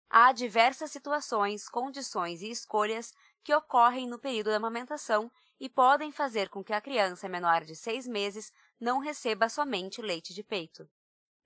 Há 0.08 0.32
diversas 0.32 0.90
situações, 0.90 1.68
condições 1.68 2.40
e 2.40 2.50
escolhas 2.50 3.12
que 3.44 3.54
ocorrem 3.54 4.08
no 4.08 4.18
período 4.18 4.49
da 4.49 4.56
amamentação 4.56 5.30
e 5.61 5.68
podem 5.68 6.11
fazer 6.11 6.49
com 6.49 6.64
que 6.64 6.73
a 6.73 6.80
criança 6.80 7.28
menor 7.28 7.62
de 7.62 7.76
seis 7.76 8.08
meses 8.08 8.50
não 8.80 9.00
receba 9.00 9.50
somente 9.50 10.00
leite 10.00 10.32
de 10.32 10.42
peito. 10.42 10.88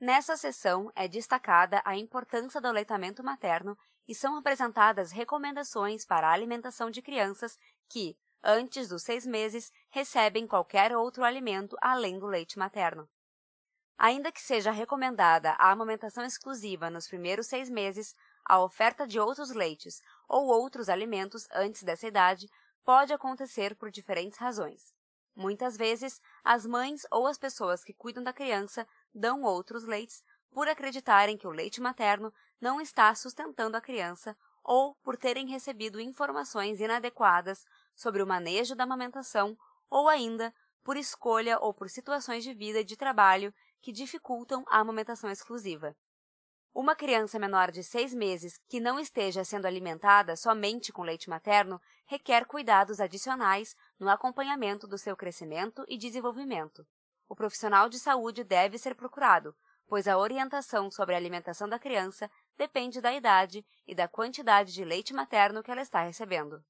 Nessa 0.02 0.36
sessão 0.36 0.90
é 0.96 1.06
destacada 1.06 1.80
a 1.84 1.96
importância 1.96 2.60
do 2.60 2.66
aleitamento 2.66 3.22
materno 3.22 3.78
e 4.08 4.16
são 4.16 4.36
apresentadas 4.36 5.12
recomendações 5.12 6.04
para 6.04 6.26
a 6.26 6.32
alimentação 6.32 6.90
de 6.90 7.00
crianças 7.00 7.56
que, 7.88 8.18
antes 8.42 8.88
dos 8.88 9.04
seis 9.04 9.24
meses, 9.24 9.70
recebem 9.90 10.44
qualquer 10.44 10.96
outro 10.96 11.22
alimento 11.22 11.76
além 11.80 12.18
do 12.18 12.26
leite 12.26 12.58
materno. 12.58 13.08
Ainda 13.96 14.32
que 14.32 14.42
seja 14.42 14.72
recomendada 14.72 15.52
a 15.52 15.70
amamentação 15.70 16.24
exclusiva 16.24 16.90
nos 16.90 17.06
primeiros 17.06 17.46
seis 17.46 17.70
meses, 17.70 18.12
a 18.44 18.60
oferta 18.60 19.06
de 19.06 19.20
outros 19.20 19.52
leites 19.52 20.02
ou 20.28 20.48
outros 20.48 20.88
alimentos 20.88 21.46
antes 21.52 21.84
dessa 21.84 22.08
idade 22.08 22.48
pode 22.84 23.12
acontecer 23.12 23.76
por 23.76 23.88
diferentes 23.88 24.36
razões. 24.36 24.92
Muitas 25.34 25.76
vezes, 25.76 26.20
as 26.44 26.66
mães 26.66 27.06
ou 27.10 27.26
as 27.26 27.38
pessoas 27.38 27.82
que 27.82 27.94
cuidam 27.94 28.22
da 28.22 28.32
criança 28.32 28.86
dão 29.14 29.42
outros 29.42 29.84
leites 29.84 30.22
por 30.50 30.68
acreditarem 30.68 31.38
que 31.38 31.46
o 31.46 31.50
leite 31.50 31.80
materno 31.80 32.32
não 32.60 32.80
está 32.80 33.14
sustentando 33.14 33.76
a 33.76 33.80
criança 33.80 34.36
ou 34.62 34.94
por 34.96 35.16
terem 35.16 35.48
recebido 35.48 36.00
informações 36.00 36.80
inadequadas 36.80 37.64
sobre 37.96 38.22
o 38.22 38.26
manejo 38.26 38.76
da 38.76 38.84
amamentação 38.84 39.56
ou 39.90 40.08
ainda 40.08 40.54
por 40.84 40.96
escolha 40.96 41.58
ou 41.58 41.72
por 41.72 41.88
situações 41.88 42.44
de 42.44 42.52
vida 42.52 42.80
e 42.80 42.84
de 42.84 42.96
trabalho 42.96 43.52
que 43.80 43.92
dificultam 43.92 44.64
a 44.68 44.78
amamentação 44.78 45.30
exclusiva. 45.30 45.96
Uma 46.74 46.96
criança 46.96 47.38
menor 47.38 47.70
de 47.70 47.82
seis 47.84 48.14
meses 48.14 48.58
que 48.66 48.80
não 48.80 48.98
esteja 48.98 49.44
sendo 49.44 49.66
alimentada 49.66 50.34
somente 50.36 50.90
com 50.90 51.02
leite 51.02 51.28
materno 51.28 51.78
requer 52.06 52.46
cuidados 52.46 52.98
adicionais 52.98 53.76
no 54.00 54.08
acompanhamento 54.08 54.86
do 54.86 54.96
seu 54.96 55.14
crescimento 55.14 55.84
e 55.86 55.98
desenvolvimento. 55.98 56.86
O 57.28 57.36
profissional 57.36 57.90
de 57.90 57.98
saúde 57.98 58.42
deve 58.42 58.78
ser 58.78 58.94
procurado, 58.94 59.54
pois 59.86 60.08
a 60.08 60.16
orientação 60.16 60.90
sobre 60.90 61.14
a 61.14 61.18
alimentação 61.18 61.68
da 61.68 61.78
criança 61.78 62.30
depende 62.56 63.02
da 63.02 63.12
idade 63.12 63.62
e 63.86 63.94
da 63.94 64.08
quantidade 64.08 64.72
de 64.72 64.82
leite 64.82 65.12
materno 65.12 65.62
que 65.62 65.70
ela 65.70 65.82
está 65.82 66.02
recebendo. 66.02 66.64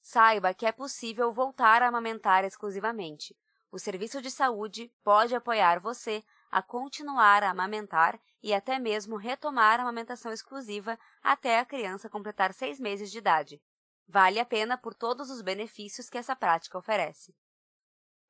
Saiba 0.00 0.54
que 0.54 0.64
é 0.64 0.70
possível 0.70 1.32
voltar 1.32 1.82
a 1.82 1.88
amamentar 1.88 2.44
exclusivamente. 2.44 3.36
O 3.72 3.78
serviço 3.80 4.22
de 4.22 4.30
saúde 4.30 4.92
pode 5.02 5.34
apoiar 5.34 5.80
você 5.80 6.22
a 6.54 6.62
continuar 6.62 7.42
a 7.42 7.50
amamentar 7.50 8.16
e 8.40 8.54
até 8.54 8.78
mesmo 8.78 9.16
retomar 9.16 9.80
a 9.80 9.82
amamentação 9.82 10.32
exclusiva 10.32 10.96
até 11.20 11.58
a 11.58 11.64
criança 11.64 12.08
completar 12.08 12.54
seis 12.54 12.78
meses 12.78 13.10
de 13.10 13.18
idade. 13.18 13.60
Vale 14.06 14.38
a 14.38 14.44
pena 14.44 14.78
por 14.78 14.94
todos 14.94 15.30
os 15.30 15.42
benefícios 15.42 16.08
que 16.08 16.16
essa 16.16 16.36
prática 16.36 16.78
oferece. 16.78 17.34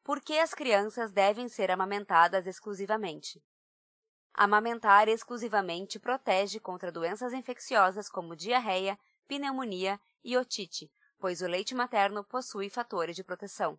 Por 0.03 0.23
que 0.23 0.39
as 0.39 0.55
crianças 0.55 1.13
devem 1.13 1.51
ser 1.51 1.71
amamentadas 1.71 2.47
exclusivamente? 2.47 3.45
Amamentar 4.33 5.07
exclusivamente 5.07 6.01
protege 6.01 6.59
contra 6.59 6.91
doenças 6.91 7.35
infecciosas 7.35 8.09
como 8.09 8.35
diarreia, 8.35 8.99
pneumonia 9.29 10.01
e 10.25 10.35
otite, 10.35 10.91
pois 11.19 11.43
o 11.43 11.47
leite 11.47 11.75
materno 11.75 12.25
possui 12.25 12.71
fatores 12.71 13.17
de 13.17 13.23
proteção. 13.23 13.79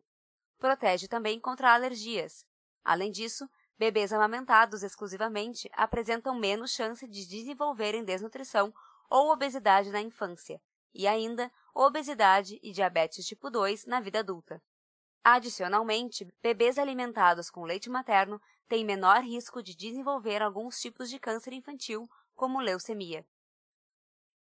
Protege 0.60 1.08
também 1.08 1.40
contra 1.40 1.74
alergias. 1.74 2.46
Além 2.84 3.10
disso, 3.10 3.50
Bebês 3.78 4.14
amamentados 4.14 4.84
exclusivamente 4.84 5.70
apresentam 5.74 6.34
menos 6.34 6.72
chance 6.72 7.06
de 7.08 7.26
desenvolverem 7.28 8.06
desnutrição 8.06 8.74
ou 9.10 9.32
obesidade 9.32 9.92
na 9.92 10.02
infância, 10.02 10.62
e 10.94 11.06
ainda 11.06 11.52
obesidade 11.74 12.58
e 12.64 12.72
diabetes 12.72 13.26
tipo 13.26 13.50
2 13.50 13.86
na 13.86 14.00
vida 14.00 14.20
adulta. 14.20 14.64
Adicionalmente, 15.22 16.26
bebês 16.42 16.78
alimentados 16.78 17.50
com 17.50 17.66
leite 17.66 17.90
materno 17.90 18.42
têm 18.68 18.86
menor 18.86 19.22
risco 19.22 19.62
de 19.62 19.76
desenvolver 19.76 20.42
alguns 20.42 20.80
tipos 20.80 21.10
de 21.10 21.20
câncer 21.20 21.52
infantil, 21.52 22.10
como 22.34 22.62
leucemia. 22.62 23.26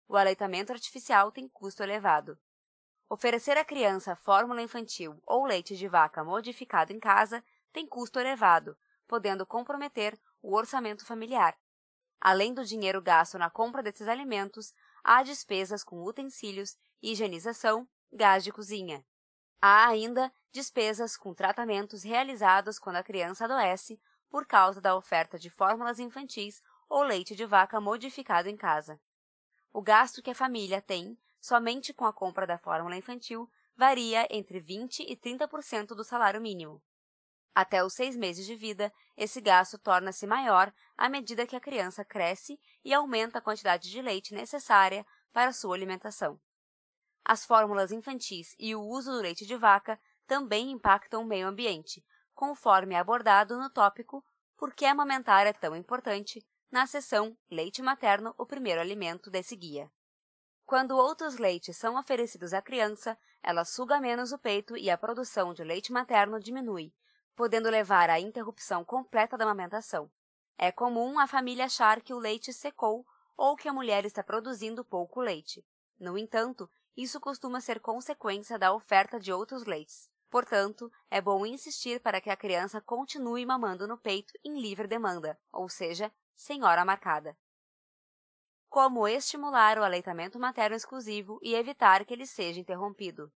O 0.06 0.16
aleitamento 0.16 0.72
artificial 0.72 1.32
tem 1.32 1.48
custo 1.48 1.82
elevado. 1.82 2.38
Oferecer 3.08 3.56
à 3.58 3.64
criança 3.64 4.14
fórmula 4.14 4.62
infantil 4.62 5.20
ou 5.26 5.44
leite 5.44 5.76
de 5.76 5.88
vaca 5.88 6.22
modificado 6.22 6.92
em 6.92 7.00
casa 7.00 7.42
tem 7.72 7.86
custo 7.86 8.20
elevado, 8.20 8.76
podendo 9.06 9.46
comprometer 9.46 10.18
o 10.42 10.54
orçamento 10.54 11.04
familiar. 11.04 11.56
Além 12.20 12.52
do 12.52 12.64
dinheiro 12.64 13.00
gasto 13.02 13.38
na 13.38 13.50
compra 13.50 13.82
desses 13.82 14.08
alimentos, 14.08 14.74
há 15.04 15.22
despesas 15.22 15.84
com 15.84 16.02
utensílios, 16.02 16.76
higienização, 17.02 17.88
gás 18.12 18.42
de 18.42 18.52
cozinha. 18.52 19.04
Há 19.60 19.86
ainda 19.88 20.32
despesas 20.52 21.16
com 21.16 21.34
tratamentos 21.34 22.02
realizados 22.02 22.78
quando 22.78 22.96
a 22.96 23.02
criança 23.02 23.44
adoece 23.44 24.00
por 24.28 24.46
causa 24.46 24.80
da 24.80 24.96
oferta 24.96 25.38
de 25.38 25.50
fórmulas 25.50 25.98
infantis 25.98 26.62
ou 26.88 27.02
leite 27.02 27.34
de 27.34 27.44
vaca 27.44 27.80
modificado 27.80 28.48
em 28.48 28.56
casa. 28.56 29.00
O 29.72 29.82
gasto 29.82 30.22
que 30.22 30.30
a 30.30 30.34
família 30.34 30.80
tem 30.80 31.18
somente 31.40 31.92
com 31.92 32.04
a 32.04 32.12
compra 32.12 32.46
da 32.46 32.58
fórmula 32.58 32.96
infantil 32.96 33.50
varia 33.76 34.26
entre 34.30 34.58
20 34.58 35.00
e 35.02 35.16
30% 35.16 35.88
do 35.88 36.02
salário 36.02 36.40
mínimo. 36.40 36.82
Até 37.56 37.82
os 37.82 37.94
seis 37.94 38.14
meses 38.14 38.44
de 38.44 38.54
vida, 38.54 38.92
esse 39.16 39.40
gasto 39.40 39.78
torna-se 39.78 40.26
maior 40.26 40.70
à 40.94 41.08
medida 41.08 41.46
que 41.46 41.56
a 41.56 41.60
criança 41.60 42.04
cresce 42.04 42.60
e 42.84 42.92
aumenta 42.92 43.38
a 43.38 43.40
quantidade 43.40 43.90
de 43.90 44.02
leite 44.02 44.34
necessária 44.34 45.06
para 45.32 45.54
sua 45.54 45.74
alimentação. 45.74 46.38
As 47.24 47.46
fórmulas 47.46 47.92
infantis 47.92 48.54
e 48.58 48.74
o 48.74 48.82
uso 48.82 49.10
do 49.10 49.22
leite 49.22 49.46
de 49.46 49.56
vaca 49.56 49.98
também 50.26 50.70
impactam 50.70 51.22
o 51.22 51.24
meio 51.24 51.48
ambiente, 51.48 52.04
conforme 52.34 52.94
abordado 52.94 53.58
no 53.58 53.70
tópico 53.70 54.22
Por 54.54 54.74
que 54.74 54.84
amamentar 54.84 55.46
é 55.46 55.54
tão 55.54 55.74
importante, 55.74 56.46
na 56.70 56.86
seção 56.86 57.34
Leite 57.50 57.80
materno, 57.80 58.34
o 58.36 58.44
primeiro 58.44 58.82
alimento 58.82 59.30
desse 59.30 59.56
guia. 59.56 59.90
Quando 60.66 60.94
outros 60.94 61.38
leites 61.38 61.74
são 61.78 61.98
oferecidos 61.98 62.52
à 62.52 62.60
criança, 62.60 63.18
ela 63.42 63.64
suga 63.64 63.98
menos 63.98 64.30
o 64.30 64.38
peito 64.38 64.76
e 64.76 64.90
a 64.90 64.98
produção 64.98 65.54
de 65.54 65.64
leite 65.64 65.90
materno 65.90 66.38
diminui, 66.38 66.92
podendo 67.36 67.70
levar 67.70 68.08
à 68.08 68.18
interrupção 68.18 68.84
completa 68.84 69.36
da 69.36 69.44
amamentação. 69.44 70.10
É 70.56 70.72
comum 70.72 71.20
a 71.20 71.26
família 71.26 71.66
achar 71.66 72.00
que 72.00 72.14
o 72.14 72.18
leite 72.18 72.52
secou 72.52 73.06
ou 73.36 73.54
que 73.54 73.68
a 73.68 73.72
mulher 73.72 74.06
está 74.06 74.22
produzindo 74.24 74.82
pouco 74.82 75.20
leite. 75.20 75.62
No 76.00 76.16
entanto, 76.16 76.68
isso 76.96 77.20
costuma 77.20 77.60
ser 77.60 77.78
consequência 77.78 78.58
da 78.58 78.72
oferta 78.72 79.20
de 79.20 79.30
outros 79.30 79.66
leites. 79.66 80.10
Portanto, 80.30 80.90
é 81.10 81.20
bom 81.20 81.44
insistir 81.44 82.00
para 82.00 82.20
que 82.20 82.30
a 82.30 82.36
criança 82.36 82.80
continue 82.80 83.44
mamando 83.44 83.86
no 83.86 83.98
peito 83.98 84.32
em 84.42 84.58
livre 84.58 84.88
demanda, 84.88 85.38
ou 85.52 85.68
seja, 85.68 86.10
sem 86.34 86.64
hora 86.64 86.84
marcada. 86.84 87.36
Como 88.68 89.06
estimular 89.06 89.78
o 89.78 89.84
aleitamento 89.84 90.38
materno 90.38 90.76
exclusivo 90.76 91.38
e 91.42 91.54
evitar 91.54 92.04
que 92.04 92.12
ele 92.12 92.26
seja 92.26 92.60
interrompido. 92.60 93.30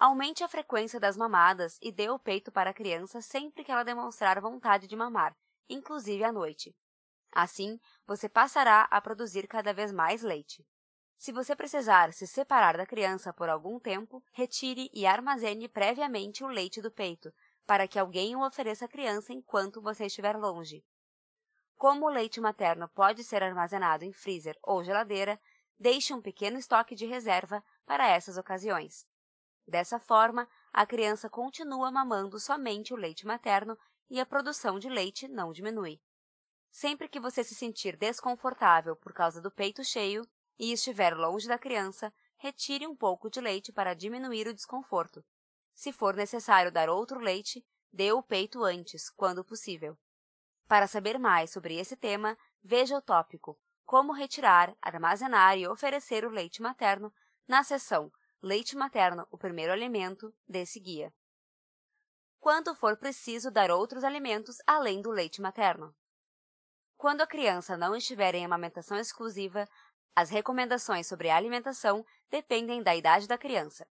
Aumente 0.00 0.42
a 0.42 0.48
frequência 0.48 0.98
das 0.98 1.14
mamadas 1.14 1.78
e 1.82 1.92
dê 1.92 2.08
o 2.08 2.18
peito 2.18 2.50
para 2.50 2.70
a 2.70 2.74
criança 2.74 3.20
sempre 3.20 3.62
que 3.62 3.70
ela 3.70 3.82
demonstrar 3.82 4.40
vontade 4.40 4.86
de 4.86 4.96
mamar, 4.96 5.36
inclusive 5.68 6.24
à 6.24 6.32
noite. 6.32 6.74
Assim, 7.30 7.78
você 8.06 8.26
passará 8.26 8.88
a 8.90 8.98
produzir 8.98 9.46
cada 9.46 9.74
vez 9.74 9.92
mais 9.92 10.22
leite. 10.22 10.66
Se 11.18 11.32
você 11.32 11.54
precisar 11.54 12.14
se 12.14 12.26
separar 12.26 12.78
da 12.78 12.86
criança 12.86 13.30
por 13.30 13.50
algum 13.50 13.78
tempo, 13.78 14.24
retire 14.32 14.90
e 14.94 15.04
armazene 15.04 15.68
previamente 15.68 16.42
o 16.42 16.48
leite 16.48 16.80
do 16.80 16.90
peito, 16.90 17.30
para 17.66 17.86
que 17.86 17.98
alguém 17.98 18.34
o 18.34 18.42
ofereça 18.42 18.86
à 18.86 18.88
criança 18.88 19.34
enquanto 19.34 19.82
você 19.82 20.06
estiver 20.06 20.34
longe. 20.34 20.82
Como 21.76 22.06
o 22.06 22.10
leite 22.10 22.40
materno 22.40 22.88
pode 22.88 23.22
ser 23.22 23.42
armazenado 23.42 24.02
em 24.02 24.14
freezer 24.14 24.58
ou 24.62 24.82
geladeira, 24.82 25.38
deixe 25.78 26.14
um 26.14 26.22
pequeno 26.22 26.56
estoque 26.56 26.94
de 26.94 27.04
reserva 27.04 27.62
para 27.84 28.08
essas 28.08 28.38
ocasiões. 28.38 29.09
Dessa 29.70 30.00
forma, 30.00 30.48
a 30.72 30.84
criança 30.84 31.30
continua 31.30 31.92
mamando 31.92 32.40
somente 32.40 32.92
o 32.92 32.96
leite 32.96 33.24
materno 33.24 33.78
e 34.10 34.18
a 34.18 34.26
produção 34.26 34.80
de 34.80 34.88
leite 34.88 35.28
não 35.28 35.52
diminui. 35.52 36.00
Sempre 36.72 37.06
que 37.06 37.20
você 37.20 37.44
se 37.44 37.54
sentir 37.54 37.96
desconfortável 37.96 38.96
por 38.96 39.12
causa 39.12 39.40
do 39.40 39.48
peito 39.48 39.84
cheio 39.84 40.26
e 40.58 40.72
estiver 40.72 41.16
longe 41.16 41.46
da 41.46 41.56
criança, 41.56 42.12
retire 42.36 42.84
um 42.84 42.96
pouco 42.96 43.30
de 43.30 43.40
leite 43.40 43.72
para 43.72 43.94
diminuir 43.94 44.48
o 44.48 44.54
desconforto. 44.54 45.24
Se 45.72 45.92
for 45.92 46.16
necessário 46.16 46.72
dar 46.72 46.88
outro 46.88 47.20
leite, 47.20 47.64
dê 47.92 48.10
o 48.10 48.24
peito 48.24 48.64
antes, 48.64 49.08
quando 49.08 49.44
possível. 49.44 49.96
Para 50.66 50.88
saber 50.88 51.16
mais 51.16 51.52
sobre 51.52 51.76
esse 51.76 51.96
tema, 51.96 52.36
veja 52.60 52.96
o 52.96 53.02
tópico 53.02 53.56
Como 53.86 54.12
retirar, 54.12 54.76
armazenar 54.82 55.56
e 55.56 55.68
oferecer 55.68 56.24
o 56.24 56.30
leite 56.30 56.60
materno 56.60 57.14
na 57.46 57.62
seção 57.62 58.10
Leite 58.42 58.74
materno, 58.74 59.26
o 59.30 59.36
primeiro 59.36 59.70
alimento, 59.70 60.34
desse 60.48 60.80
guia. 60.80 61.12
Quando 62.38 62.74
for 62.74 62.96
preciso 62.96 63.50
dar 63.50 63.70
outros 63.70 64.02
alimentos 64.02 64.56
além 64.66 65.02
do 65.02 65.10
leite 65.10 65.42
materno. 65.42 65.94
Quando 66.96 67.20
a 67.20 67.26
criança 67.26 67.76
não 67.76 67.94
estiver 67.94 68.34
em 68.34 68.42
amamentação 68.42 68.96
exclusiva, 68.96 69.68
as 70.16 70.30
recomendações 70.30 71.06
sobre 71.06 71.28
a 71.28 71.36
alimentação 71.36 72.02
dependem 72.30 72.82
da 72.82 72.96
idade 72.96 73.28
da 73.28 73.36
criança. 73.36 73.86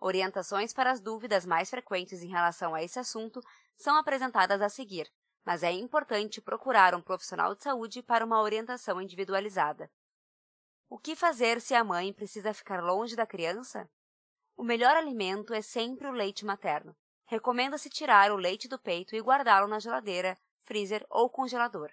Orientações 0.00 0.72
para 0.72 0.90
as 0.90 1.02
dúvidas 1.02 1.44
mais 1.44 1.68
frequentes 1.68 2.22
em 2.22 2.28
relação 2.28 2.74
a 2.74 2.82
esse 2.82 2.98
assunto 2.98 3.38
são 3.76 3.96
apresentadas 3.96 4.62
a 4.62 4.70
seguir, 4.70 5.06
mas 5.44 5.62
é 5.62 5.72
importante 5.72 6.40
procurar 6.40 6.94
um 6.94 7.02
profissional 7.02 7.54
de 7.54 7.62
saúde 7.62 8.02
para 8.02 8.24
uma 8.24 8.40
orientação 8.40 8.98
individualizada. 8.98 9.90
O 10.92 10.98
que 10.98 11.14
fazer 11.14 11.60
se 11.60 11.72
a 11.72 11.84
mãe 11.84 12.12
precisa 12.12 12.52
ficar 12.52 12.82
longe 12.82 13.14
da 13.14 13.24
criança? 13.24 13.88
O 14.56 14.64
melhor 14.64 14.96
alimento 14.96 15.54
é 15.54 15.62
sempre 15.62 16.08
o 16.08 16.10
leite 16.10 16.44
materno. 16.44 16.96
Recomenda-se 17.26 17.88
tirar 17.88 18.32
o 18.32 18.36
leite 18.36 18.66
do 18.66 18.76
peito 18.76 19.14
e 19.14 19.20
guardá-lo 19.20 19.68
na 19.68 19.78
geladeira, 19.78 20.36
freezer 20.64 21.06
ou 21.08 21.30
congelador. 21.30 21.92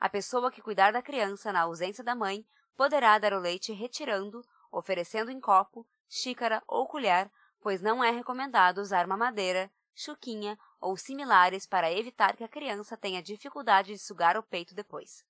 A 0.00 0.08
pessoa 0.08 0.50
que 0.50 0.62
cuidar 0.62 0.90
da 0.90 1.02
criança 1.02 1.52
na 1.52 1.60
ausência 1.60 2.02
da 2.02 2.14
mãe 2.14 2.42
poderá 2.74 3.18
dar 3.18 3.34
o 3.34 3.38
leite 3.38 3.74
retirando, 3.74 4.42
oferecendo 4.72 5.30
em 5.30 5.38
copo, 5.38 5.86
xícara 6.08 6.62
ou 6.66 6.88
colher, 6.88 7.30
pois 7.60 7.82
não 7.82 8.02
é 8.02 8.10
recomendado 8.10 8.78
usar 8.78 9.06
mamadeira, 9.06 9.70
chuquinha 9.94 10.58
ou 10.80 10.96
similares 10.96 11.66
para 11.66 11.92
evitar 11.92 12.34
que 12.34 12.44
a 12.44 12.48
criança 12.48 12.96
tenha 12.96 13.22
dificuldade 13.22 13.92
de 13.92 13.98
sugar 13.98 14.38
o 14.38 14.42
peito 14.42 14.74
depois. 14.74 15.28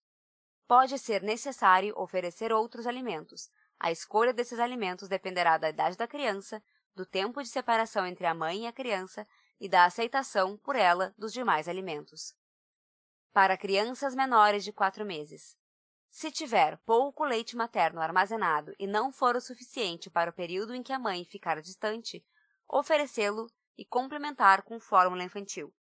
Pode 0.70 1.00
ser 1.00 1.20
necessário 1.20 1.92
oferecer 1.96 2.52
outros 2.52 2.86
alimentos. 2.86 3.50
A 3.76 3.90
escolha 3.90 4.32
desses 4.32 4.60
alimentos 4.60 5.08
dependerá 5.08 5.58
da 5.58 5.68
idade 5.68 5.96
da 5.96 6.06
criança, 6.06 6.62
do 6.94 7.04
tempo 7.04 7.42
de 7.42 7.48
separação 7.48 8.06
entre 8.06 8.24
a 8.24 8.32
mãe 8.32 8.62
e 8.62 8.66
a 8.68 8.72
criança 8.72 9.26
e 9.58 9.68
da 9.68 9.84
aceitação 9.84 10.56
por 10.56 10.76
ela 10.76 11.12
dos 11.18 11.32
demais 11.32 11.66
alimentos. 11.66 12.36
Para 13.32 13.56
crianças 13.56 14.14
menores 14.14 14.62
de 14.62 14.72
4 14.72 15.04
meses. 15.04 15.56
Se 16.08 16.30
tiver 16.30 16.78
pouco 16.86 17.24
leite 17.24 17.56
materno 17.56 18.00
armazenado 18.00 18.72
e 18.78 18.86
não 18.86 19.10
for 19.10 19.34
o 19.34 19.40
suficiente 19.40 20.08
para 20.08 20.30
o 20.30 20.32
período 20.32 20.72
em 20.72 20.84
que 20.84 20.92
a 20.92 21.00
mãe 21.00 21.24
ficar 21.24 21.60
distante, 21.60 22.24
oferecê-lo 22.68 23.48
e 23.76 23.84
complementar 23.84 24.62
com 24.62 24.78
fórmula 24.78 25.24
infantil. 25.24 25.74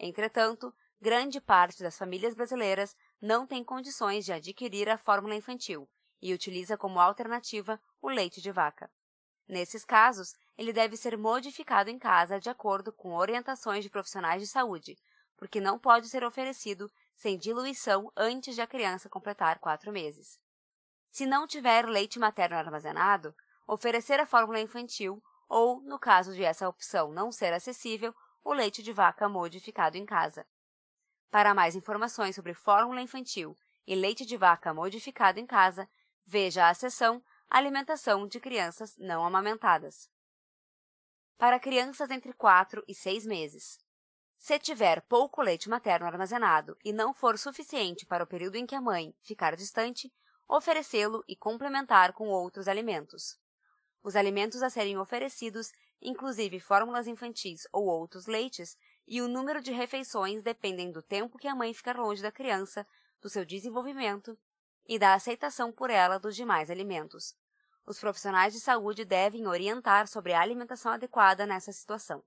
Entretanto, 0.00 0.74
grande 1.00 1.40
parte 1.40 1.80
das 1.80 1.96
famílias 1.96 2.34
brasileiras 2.34 2.96
não 3.20 3.46
tem 3.46 3.62
condições 3.62 4.24
de 4.24 4.32
adquirir 4.32 4.88
a 4.88 4.96
fórmula 4.96 5.34
infantil 5.34 5.88
e 6.22 6.32
utiliza 6.32 6.76
como 6.76 7.00
alternativa 7.00 7.80
o 8.00 8.08
leite 8.08 8.40
de 8.40 8.50
vaca. 8.50 8.90
Nesses 9.46 9.84
casos, 9.84 10.34
ele 10.56 10.72
deve 10.72 10.96
ser 10.96 11.18
modificado 11.18 11.90
em 11.90 11.98
casa 11.98 12.38
de 12.38 12.48
acordo 12.48 12.92
com 12.92 13.14
orientações 13.14 13.82
de 13.82 13.90
profissionais 13.90 14.40
de 14.40 14.46
saúde, 14.46 14.96
porque 15.36 15.60
não 15.60 15.78
pode 15.78 16.08
ser 16.08 16.22
oferecido 16.22 16.90
sem 17.14 17.36
diluição 17.36 18.12
antes 18.16 18.54
de 18.54 18.60
a 18.60 18.66
criança 18.66 19.08
completar 19.08 19.58
quatro 19.58 19.90
meses. 19.90 20.38
Se 21.10 21.26
não 21.26 21.46
tiver 21.46 21.86
leite 21.86 22.18
materno 22.18 22.56
armazenado, 22.56 23.34
oferecer 23.66 24.20
a 24.20 24.26
fórmula 24.26 24.60
infantil 24.60 25.22
ou, 25.48 25.80
no 25.82 25.98
caso 25.98 26.32
de 26.32 26.44
essa 26.44 26.68
opção 26.68 27.12
não 27.12 27.32
ser 27.32 27.52
acessível, 27.52 28.14
o 28.44 28.52
leite 28.52 28.82
de 28.82 28.92
vaca 28.92 29.28
modificado 29.28 29.96
em 29.96 30.06
casa. 30.06 30.46
Para 31.30 31.54
mais 31.54 31.76
informações 31.76 32.34
sobre 32.34 32.54
fórmula 32.54 33.00
infantil 33.00 33.56
e 33.86 33.94
leite 33.94 34.26
de 34.26 34.36
vaca 34.36 34.74
modificado 34.74 35.38
em 35.38 35.46
casa, 35.46 35.88
veja 36.26 36.68
a 36.68 36.74
seção 36.74 37.22
Alimentação 37.52 38.28
de 38.28 38.38
crianças 38.38 38.96
não 38.96 39.24
amamentadas. 39.24 40.08
Para 41.36 41.58
crianças 41.58 42.08
entre 42.08 42.32
4 42.32 42.84
e 42.86 42.94
6 42.94 43.26
meses. 43.26 43.76
Se 44.38 44.56
tiver 44.56 45.02
pouco 45.02 45.42
leite 45.42 45.68
materno 45.68 46.06
armazenado 46.06 46.76
e 46.84 46.92
não 46.92 47.12
for 47.12 47.36
suficiente 47.36 48.06
para 48.06 48.22
o 48.22 48.26
período 48.26 48.54
em 48.54 48.66
que 48.66 48.76
a 48.76 48.80
mãe 48.80 49.12
ficar 49.20 49.56
distante, 49.56 50.12
oferecê-lo 50.48 51.24
e 51.26 51.34
complementar 51.34 52.12
com 52.12 52.28
outros 52.28 52.68
alimentos. 52.68 53.36
Os 54.00 54.14
alimentos 54.14 54.62
a 54.62 54.70
serem 54.70 54.96
oferecidos, 54.96 55.72
inclusive 56.00 56.60
fórmulas 56.60 57.08
infantis 57.08 57.66
ou 57.72 57.86
outros 57.86 58.28
leites, 58.28 58.76
e 59.10 59.20
o 59.20 59.26
número 59.26 59.60
de 59.60 59.72
refeições 59.72 60.40
dependem 60.40 60.92
do 60.92 61.02
tempo 61.02 61.36
que 61.36 61.48
a 61.48 61.54
mãe 61.54 61.74
ficar 61.74 61.96
longe 61.96 62.22
da 62.22 62.30
criança, 62.30 62.86
do 63.20 63.28
seu 63.28 63.44
desenvolvimento 63.44 64.38
e 64.86 65.00
da 65.00 65.14
aceitação 65.14 65.72
por 65.72 65.90
ela 65.90 66.16
dos 66.16 66.36
demais 66.36 66.70
alimentos. 66.70 67.34
Os 67.84 67.98
profissionais 67.98 68.52
de 68.52 68.60
saúde 68.60 69.04
devem 69.04 69.48
orientar 69.48 70.06
sobre 70.06 70.32
a 70.32 70.40
alimentação 70.40 70.92
adequada 70.92 71.44
nessa 71.44 71.72
situação. 71.72 72.22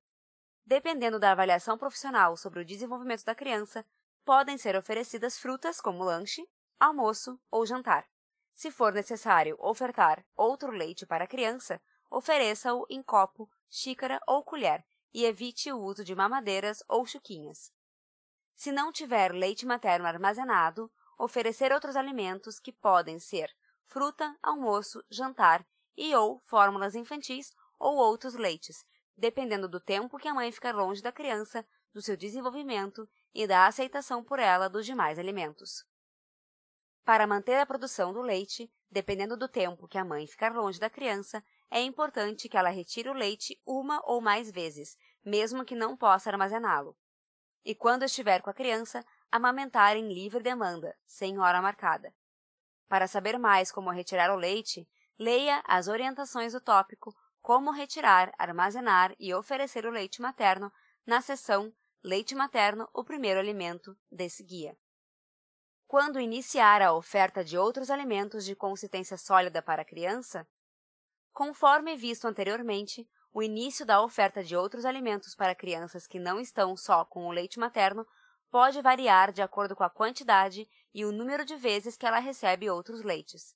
Dependendo 0.66 1.18
da 1.18 1.32
avaliação 1.32 1.78
profissional 1.78 2.36
sobre 2.36 2.60
o 2.60 2.66
desenvolvimento 2.66 3.24
da 3.24 3.34
criança, 3.34 3.86
podem 4.26 4.58
ser 4.58 4.76
oferecidas 4.76 5.38
frutas 5.38 5.80
como 5.80 6.04
lanche, 6.04 6.46
almoço 6.78 7.40
ou 7.50 7.66
jantar. 7.66 8.06
Se 8.54 8.70
for 8.70 8.92
necessário 8.92 9.56
ofertar 9.58 10.26
outro 10.36 10.70
leite 10.70 11.06
para 11.06 11.24
a 11.24 11.28
criança, 11.28 11.82
ofereça-o 12.12 12.86
em 12.90 13.02
copo, 13.02 13.50
xícara 13.70 14.20
ou 14.28 14.44
colher 14.44 14.84
e 15.14 15.26
evite 15.26 15.72
o 15.72 15.80
uso 15.80 16.04
de 16.04 16.16
mamadeiras 16.16 16.84
ou 16.88 17.06
chuquinhas. 17.06 17.72
Se 18.56 18.72
não 18.72 18.92
tiver 18.92 19.34
leite 19.34 19.66
materno 19.66 20.08
armazenado, 20.08 20.92
oferecer 21.18 21.72
outros 21.72 21.96
alimentos 21.96 22.60
que 22.60 22.72
podem 22.72 23.20
ser 23.20 23.50
fruta, 23.86 24.36
almoço, 24.42 25.04
jantar 25.10 25.66
e 25.96 26.16
ou 26.16 26.40
fórmulas 26.46 26.96
infantis 26.96 27.54
ou 27.78 27.96
outros 27.96 28.34
leites, 28.34 28.86
dependendo 29.16 29.68
do 29.68 29.80
tempo 29.80 30.18
que 30.18 30.28
a 30.28 30.34
mãe 30.34 30.52
ficar 30.52 30.74
longe 30.74 31.02
da 31.02 31.12
criança, 31.12 31.66
do 31.94 32.02
seu 32.02 32.18
desenvolvimento 32.18 33.08
e 33.34 33.46
da 33.46 33.68
aceitação 33.68 34.24
por 34.24 34.40
ela 34.40 34.68
dos 34.68 34.86
demais 34.86 35.20
alimentos. 35.20 35.86
Para 37.04 37.28
manter 37.28 37.60
a 37.60 37.66
produção 37.66 38.14
do 38.14 38.22
leite, 38.22 38.72
dependendo 38.90 39.38
do 39.38 39.48
tempo 39.48 39.88
que 39.88 39.98
a 39.98 40.06
mãe 40.06 40.26
ficar 40.26 40.54
longe 40.54 40.80
da 40.80 40.90
criança, 40.90 41.44
é 41.74 41.82
importante 41.82 42.48
que 42.48 42.56
ela 42.56 42.70
retire 42.70 43.10
o 43.10 43.14
leite 43.14 43.60
uma 43.66 44.00
ou 44.06 44.22
mais 44.22 44.52
vezes, 44.52 44.96
mesmo 45.26 45.66
que 45.66 45.76
não 45.76 45.98
possa 45.98 46.30
armazená-lo. 46.30 46.96
E 47.66 47.74
quando 47.74 48.04
estiver 48.04 48.42
com 48.42 48.50
a 48.50 48.54
criança, 48.54 49.04
amamentar 49.32 49.98
em 49.98 50.14
livre 50.14 50.44
demanda, 50.44 50.96
sem 51.06 51.40
hora 51.40 51.62
marcada. 51.62 52.14
Para 52.88 53.08
saber 53.08 53.40
mais 53.40 53.72
como 53.72 53.90
retirar 53.90 54.32
o 54.32 54.38
leite, 54.38 54.88
leia 55.18 55.64
as 55.66 55.88
orientações 55.88 56.54
do 56.54 56.62
tópico 56.62 57.14
Como 57.42 57.72
retirar, 57.72 58.32
armazenar 58.38 59.14
e 59.20 59.34
oferecer 59.34 59.86
o 59.86 59.92
leite 59.92 60.22
materno 60.22 60.72
na 61.06 61.20
seção 61.20 61.74
Leite 62.06 62.36
materno, 62.36 62.90
o 62.94 63.02
primeiro 63.02 63.40
alimento 63.40 63.98
desse 64.12 64.44
guia. 64.44 64.78
Quando 65.88 66.20
iniciar 66.20 66.82
a 66.82 66.92
oferta 66.92 67.46
de 67.46 67.58
outros 67.58 67.90
alimentos 67.90 68.44
de 68.44 68.58
consistência 68.58 69.16
sólida 69.16 69.62
para 69.62 69.84
a 69.84 69.86
criança, 69.86 70.46
Conforme 71.34 71.96
visto 71.96 72.28
anteriormente, 72.28 73.10
o 73.34 73.42
início 73.42 73.84
da 73.86 74.02
oferta 74.04 74.44
de 74.44 74.56
outros 74.56 74.86
alimentos 74.86 75.34
para 75.34 75.56
crianças 75.56 76.06
que 76.06 76.20
não 76.20 76.40
estão 76.40 76.78
só 76.78 77.04
com 77.04 77.26
o 77.26 77.32
leite 77.32 77.60
materno 77.60 78.06
pode 78.52 78.80
variar 78.84 79.32
de 79.32 79.42
acordo 79.42 79.76
com 79.76 79.84
a 79.84 79.90
quantidade 79.90 80.70
e 80.94 81.04
o 81.04 81.12
número 81.12 81.44
de 81.44 81.56
vezes 81.56 81.98
que 81.98 82.06
ela 82.06 82.20
recebe 82.20 82.70
outros 82.70 83.02
leites. 83.02 83.56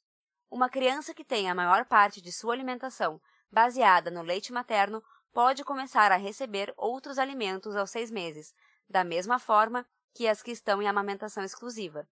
Uma 0.50 0.70
criança 0.70 1.14
que 1.14 1.24
tem 1.24 1.48
a 1.48 1.54
maior 1.54 1.86
parte 1.86 2.20
de 2.20 2.32
sua 2.32 2.56
alimentação 2.56 3.22
baseada 3.52 4.10
no 4.10 4.24
leite 4.24 4.52
materno 4.52 5.04
pode 5.32 5.64
começar 5.64 6.12
a 6.12 6.18
receber 6.18 6.74
outros 6.76 7.20
alimentos 7.20 7.76
aos 7.76 7.92
seis 7.92 8.10
meses, 8.10 8.56
da 8.90 9.04
mesma 9.04 9.38
forma 9.38 9.86
que 10.16 10.28
as 10.28 10.42
que 10.42 10.50
estão 10.50 10.82
em 10.82 10.88
amamentação 10.88 11.44
exclusiva. 11.44 12.10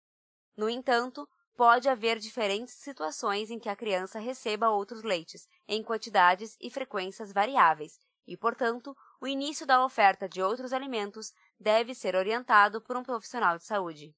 No 0.57 0.67
entanto, 0.67 1.29
pode 1.61 1.87
haver 1.87 2.17
diferentes 2.17 2.73
situações 2.73 3.51
em 3.51 3.59
que 3.59 3.69
a 3.69 3.75
criança 3.75 4.17
receba 4.17 4.71
outros 4.71 5.03
leites, 5.03 5.47
em 5.67 5.83
quantidades 5.83 6.57
e 6.59 6.71
frequências 6.71 7.31
variáveis, 7.31 7.99
e, 8.25 8.35
portanto, 8.35 8.97
o 9.21 9.27
início 9.27 9.63
da 9.63 9.85
oferta 9.85 10.27
de 10.27 10.41
outros 10.41 10.73
alimentos 10.73 11.31
deve 11.59 11.93
ser 11.93 12.15
orientado 12.15 12.81
por 12.81 12.97
um 12.97 13.03
profissional 13.03 13.59
de 13.59 13.63
saúde. 13.63 14.11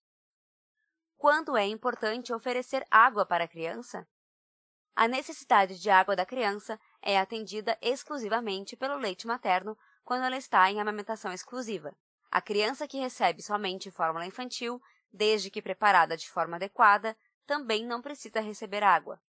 Quando 1.18 1.58
é 1.58 1.68
importante 1.68 2.32
oferecer 2.32 2.86
água 2.90 3.26
para 3.26 3.44
a 3.44 3.48
criança? 3.50 4.08
A 4.96 5.06
necessidade 5.06 5.78
de 5.78 5.90
água 5.90 6.16
da 6.16 6.26
criança 6.26 6.80
é 7.02 7.20
atendida 7.20 7.78
exclusivamente 7.82 8.78
pelo 8.78 8.96
leite 8.96 9.28
materno 9.28 9.78
quando 10.06 10.24
ela 10.24 10.38
está 10.38 10.72
em 10.72 10.80
amamentação 10.80 11.34
exclusiva. 11.34 11.94
A 12.32 12.42
criança 12.42 12.88
que 12.88 13.00
recebe 13.00 13.44
somente 13.44 13.92
fórmula 13.92 14.26
infantil 14.26 14.82
desde 15.14 15.52
que 15.52 15.62
preparada 15.62 16.18
de 16.18 16.28
forma 16.28 16.56
adequada, 16.56 17.16
também 17.46 17.86
não 17.86 18.02
precisa 18.02 18.40
receber 18.40 18.84
água. 18.84 19.22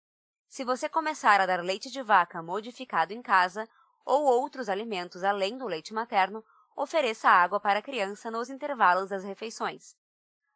Se 0.48 0.64
você 0.64 0.88
começar 0.88 1.42
a 1.42 1.46
dar 1.46 1.64
leite 1.64 1.90
de 1.90 2.02
vaca 2.02 2.42
modificado 2.42 3.14
em 3.14 3.22
casa 3.22 3.68
ou 4.06 4.24
outros 4.24 4.70
alimentos 4.70 5.24
além 5.24 5.58
do 5.58 5.66
leite 5.66 5.94
materno, 5.94 6.44
ofereça 6.76 7.30
água 7.30 7.60
para 7.60 7.80
a 7.80 7.82
criança 7.82 8.30
nos 8.30 8.50
intervalos 8.50 9.10
das 9.10 9.24
refeições. 9.24 9.96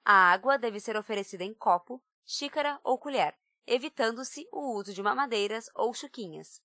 A 0.06 0.32
água 0.32 0.58
deve 0.58 0.80
ser 0.80 0.96
oferecida 0.96 1.44
em 1.44 1.54
copo, 1.54 2.02
xícara 2.26 2.80
ou 2.84 2.98
colher, 2.98 3.38
evitando-se 3.66 4.48
o 4.52 4.74
uso 4.74 4.94
de 4.94 5.04
mamadeiras 5.04 5.70
ou 5.76 5.94
chuquinhas. 5.94 6.62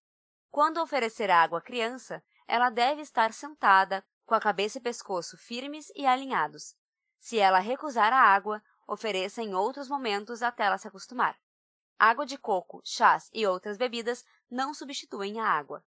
Quando 0.51 0.83
oferecer 0.83 1.31
água 1.31 1.59
à 1.59 1.63
criança, 1.63 2.23
ela 2.47 2.71
deve 2.71 3.01
estar 3.01 3.33
sentada, 3.33 4.05
com 4.25 4.35
a 4.35 4.41
cabeça 4.41 4.79
e 4.79 4.81
pescoço 4.81 5.37
firmes 5.37 5.91
e 5.97 6.07
alinhados. 6.07 6.77
Se 7.19 7.39
ela 7.39 7.59
recusar 7.59 8.13
a 8.13 8.21
água, 8.21 8.63
ofereça 8.87 9.43
em 9.43 9.55
outros 9.55 9.89
momentos 9.89 10.43
até 10.43 10.65
ela 10.65 10.79
se 10.79 10.89
acostumar. 10.89 11.39
Água 11.99 12.27
de 12.27 12.37
coco, 12.37 12.81
chás 12.85 13.31
e 13.33 13.47
outras 13.47 13.77
bebidas 13.77 14.25
não 14.51 14.75
substituem 14.75 15.41
a 15.41 15.47
água. 15.47 15.85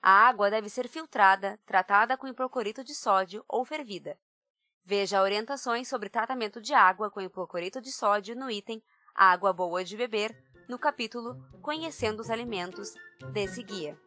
A 0.00 0.28
água 0.28 0.50
deve 0.50 0.68
ser 0.68 0.88
filtrada, 0.88 1.58
tratada 1.66 2.16
com 2.16 2.28
hipoclorito 2.28 2.84
de 2.84 2.94
sódio 2.94 3.44
ou 3.48 3.64
fervida. 3.64 4.18
Veja 4.84 5.22
orientações 5.22 5.88
sobre 5.88 6.08
tratamento 6.08 6.60
de 6.60 6.72
água 6.72 7.10
com 7.10 7.20
hipoclorito 7.20 7.80
de 7.80 7.92
sódio 7.92 8.36
no 8.36 8.50
item 8.50 8.82
Água 9.18 9.52
boa 9.52 9.82
de 9.82 9.96
beber, 9.96 10.32
no 10.68 10.78
capítulo 10.78 11.36
Conhecendo 11.60 12.20
os 12.20 12.30
alimentos 12.30 12.94
desse 13.32 13.64
guia. 13.64 13.98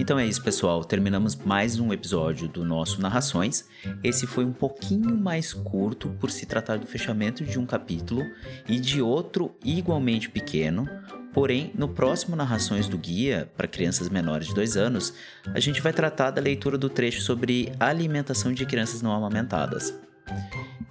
Então 0.00 0.18
é 0.18 0.26
isso, 0.26 0.42
pessoal. 0.42 0.82
Terminamos 0.82 1.36
mais 1.36 1.78
um 1.78 1.92
episódio 1.92 2.48
do 2.48 2.64
nosso 2.64 3.02
Narrações. 3.02 3.68
Esse 4.02 4.26
foi 4.26 4.46
um 4.46 4.52
pouquinho 4.52 5.14
mais 5.14 5.52
curto 5.52 6.08
por 6.18 6.30
se 6.30 6.46
tratar 6.46 6.78
do 6.78 6.86
fechamento 6.86 7.44
de 7.44 7.58
um 7.58 7.66
capítulo 7.66 8.24
e 8.66 8.80
de 8.80 9.02
outro 9.02 9.54
igualmente 9.62 10.30
pequeno. 10.30 10.88
Porém, 11.34 11.70
no 11.74 11.86
próximo 11.86 12.34
Narrações 12.34 12.88
do 12.88 12.96
Guia, 12.96 13.52
para 13.54 13.68
crianças 13.68 14.08
menores 14.08 14.48
de 14.48 14.54
2 14.54 14.78
anos, 14.78 15.12
a 15.52 15.60
gente 15.60 15.82
vai 15.82 15.92
tratar 15.92 16.30
da 16.30 16.40
leitura 16.40 16.78
do 16.78 16.88
trecho 16.88 17.20
sobre 17.20 17.70
alimentação 17.78 18.54
de 18.54 18.64
crianças 18.64 19.02
não 19.02 19.12
amamentadas. 19.12 19.94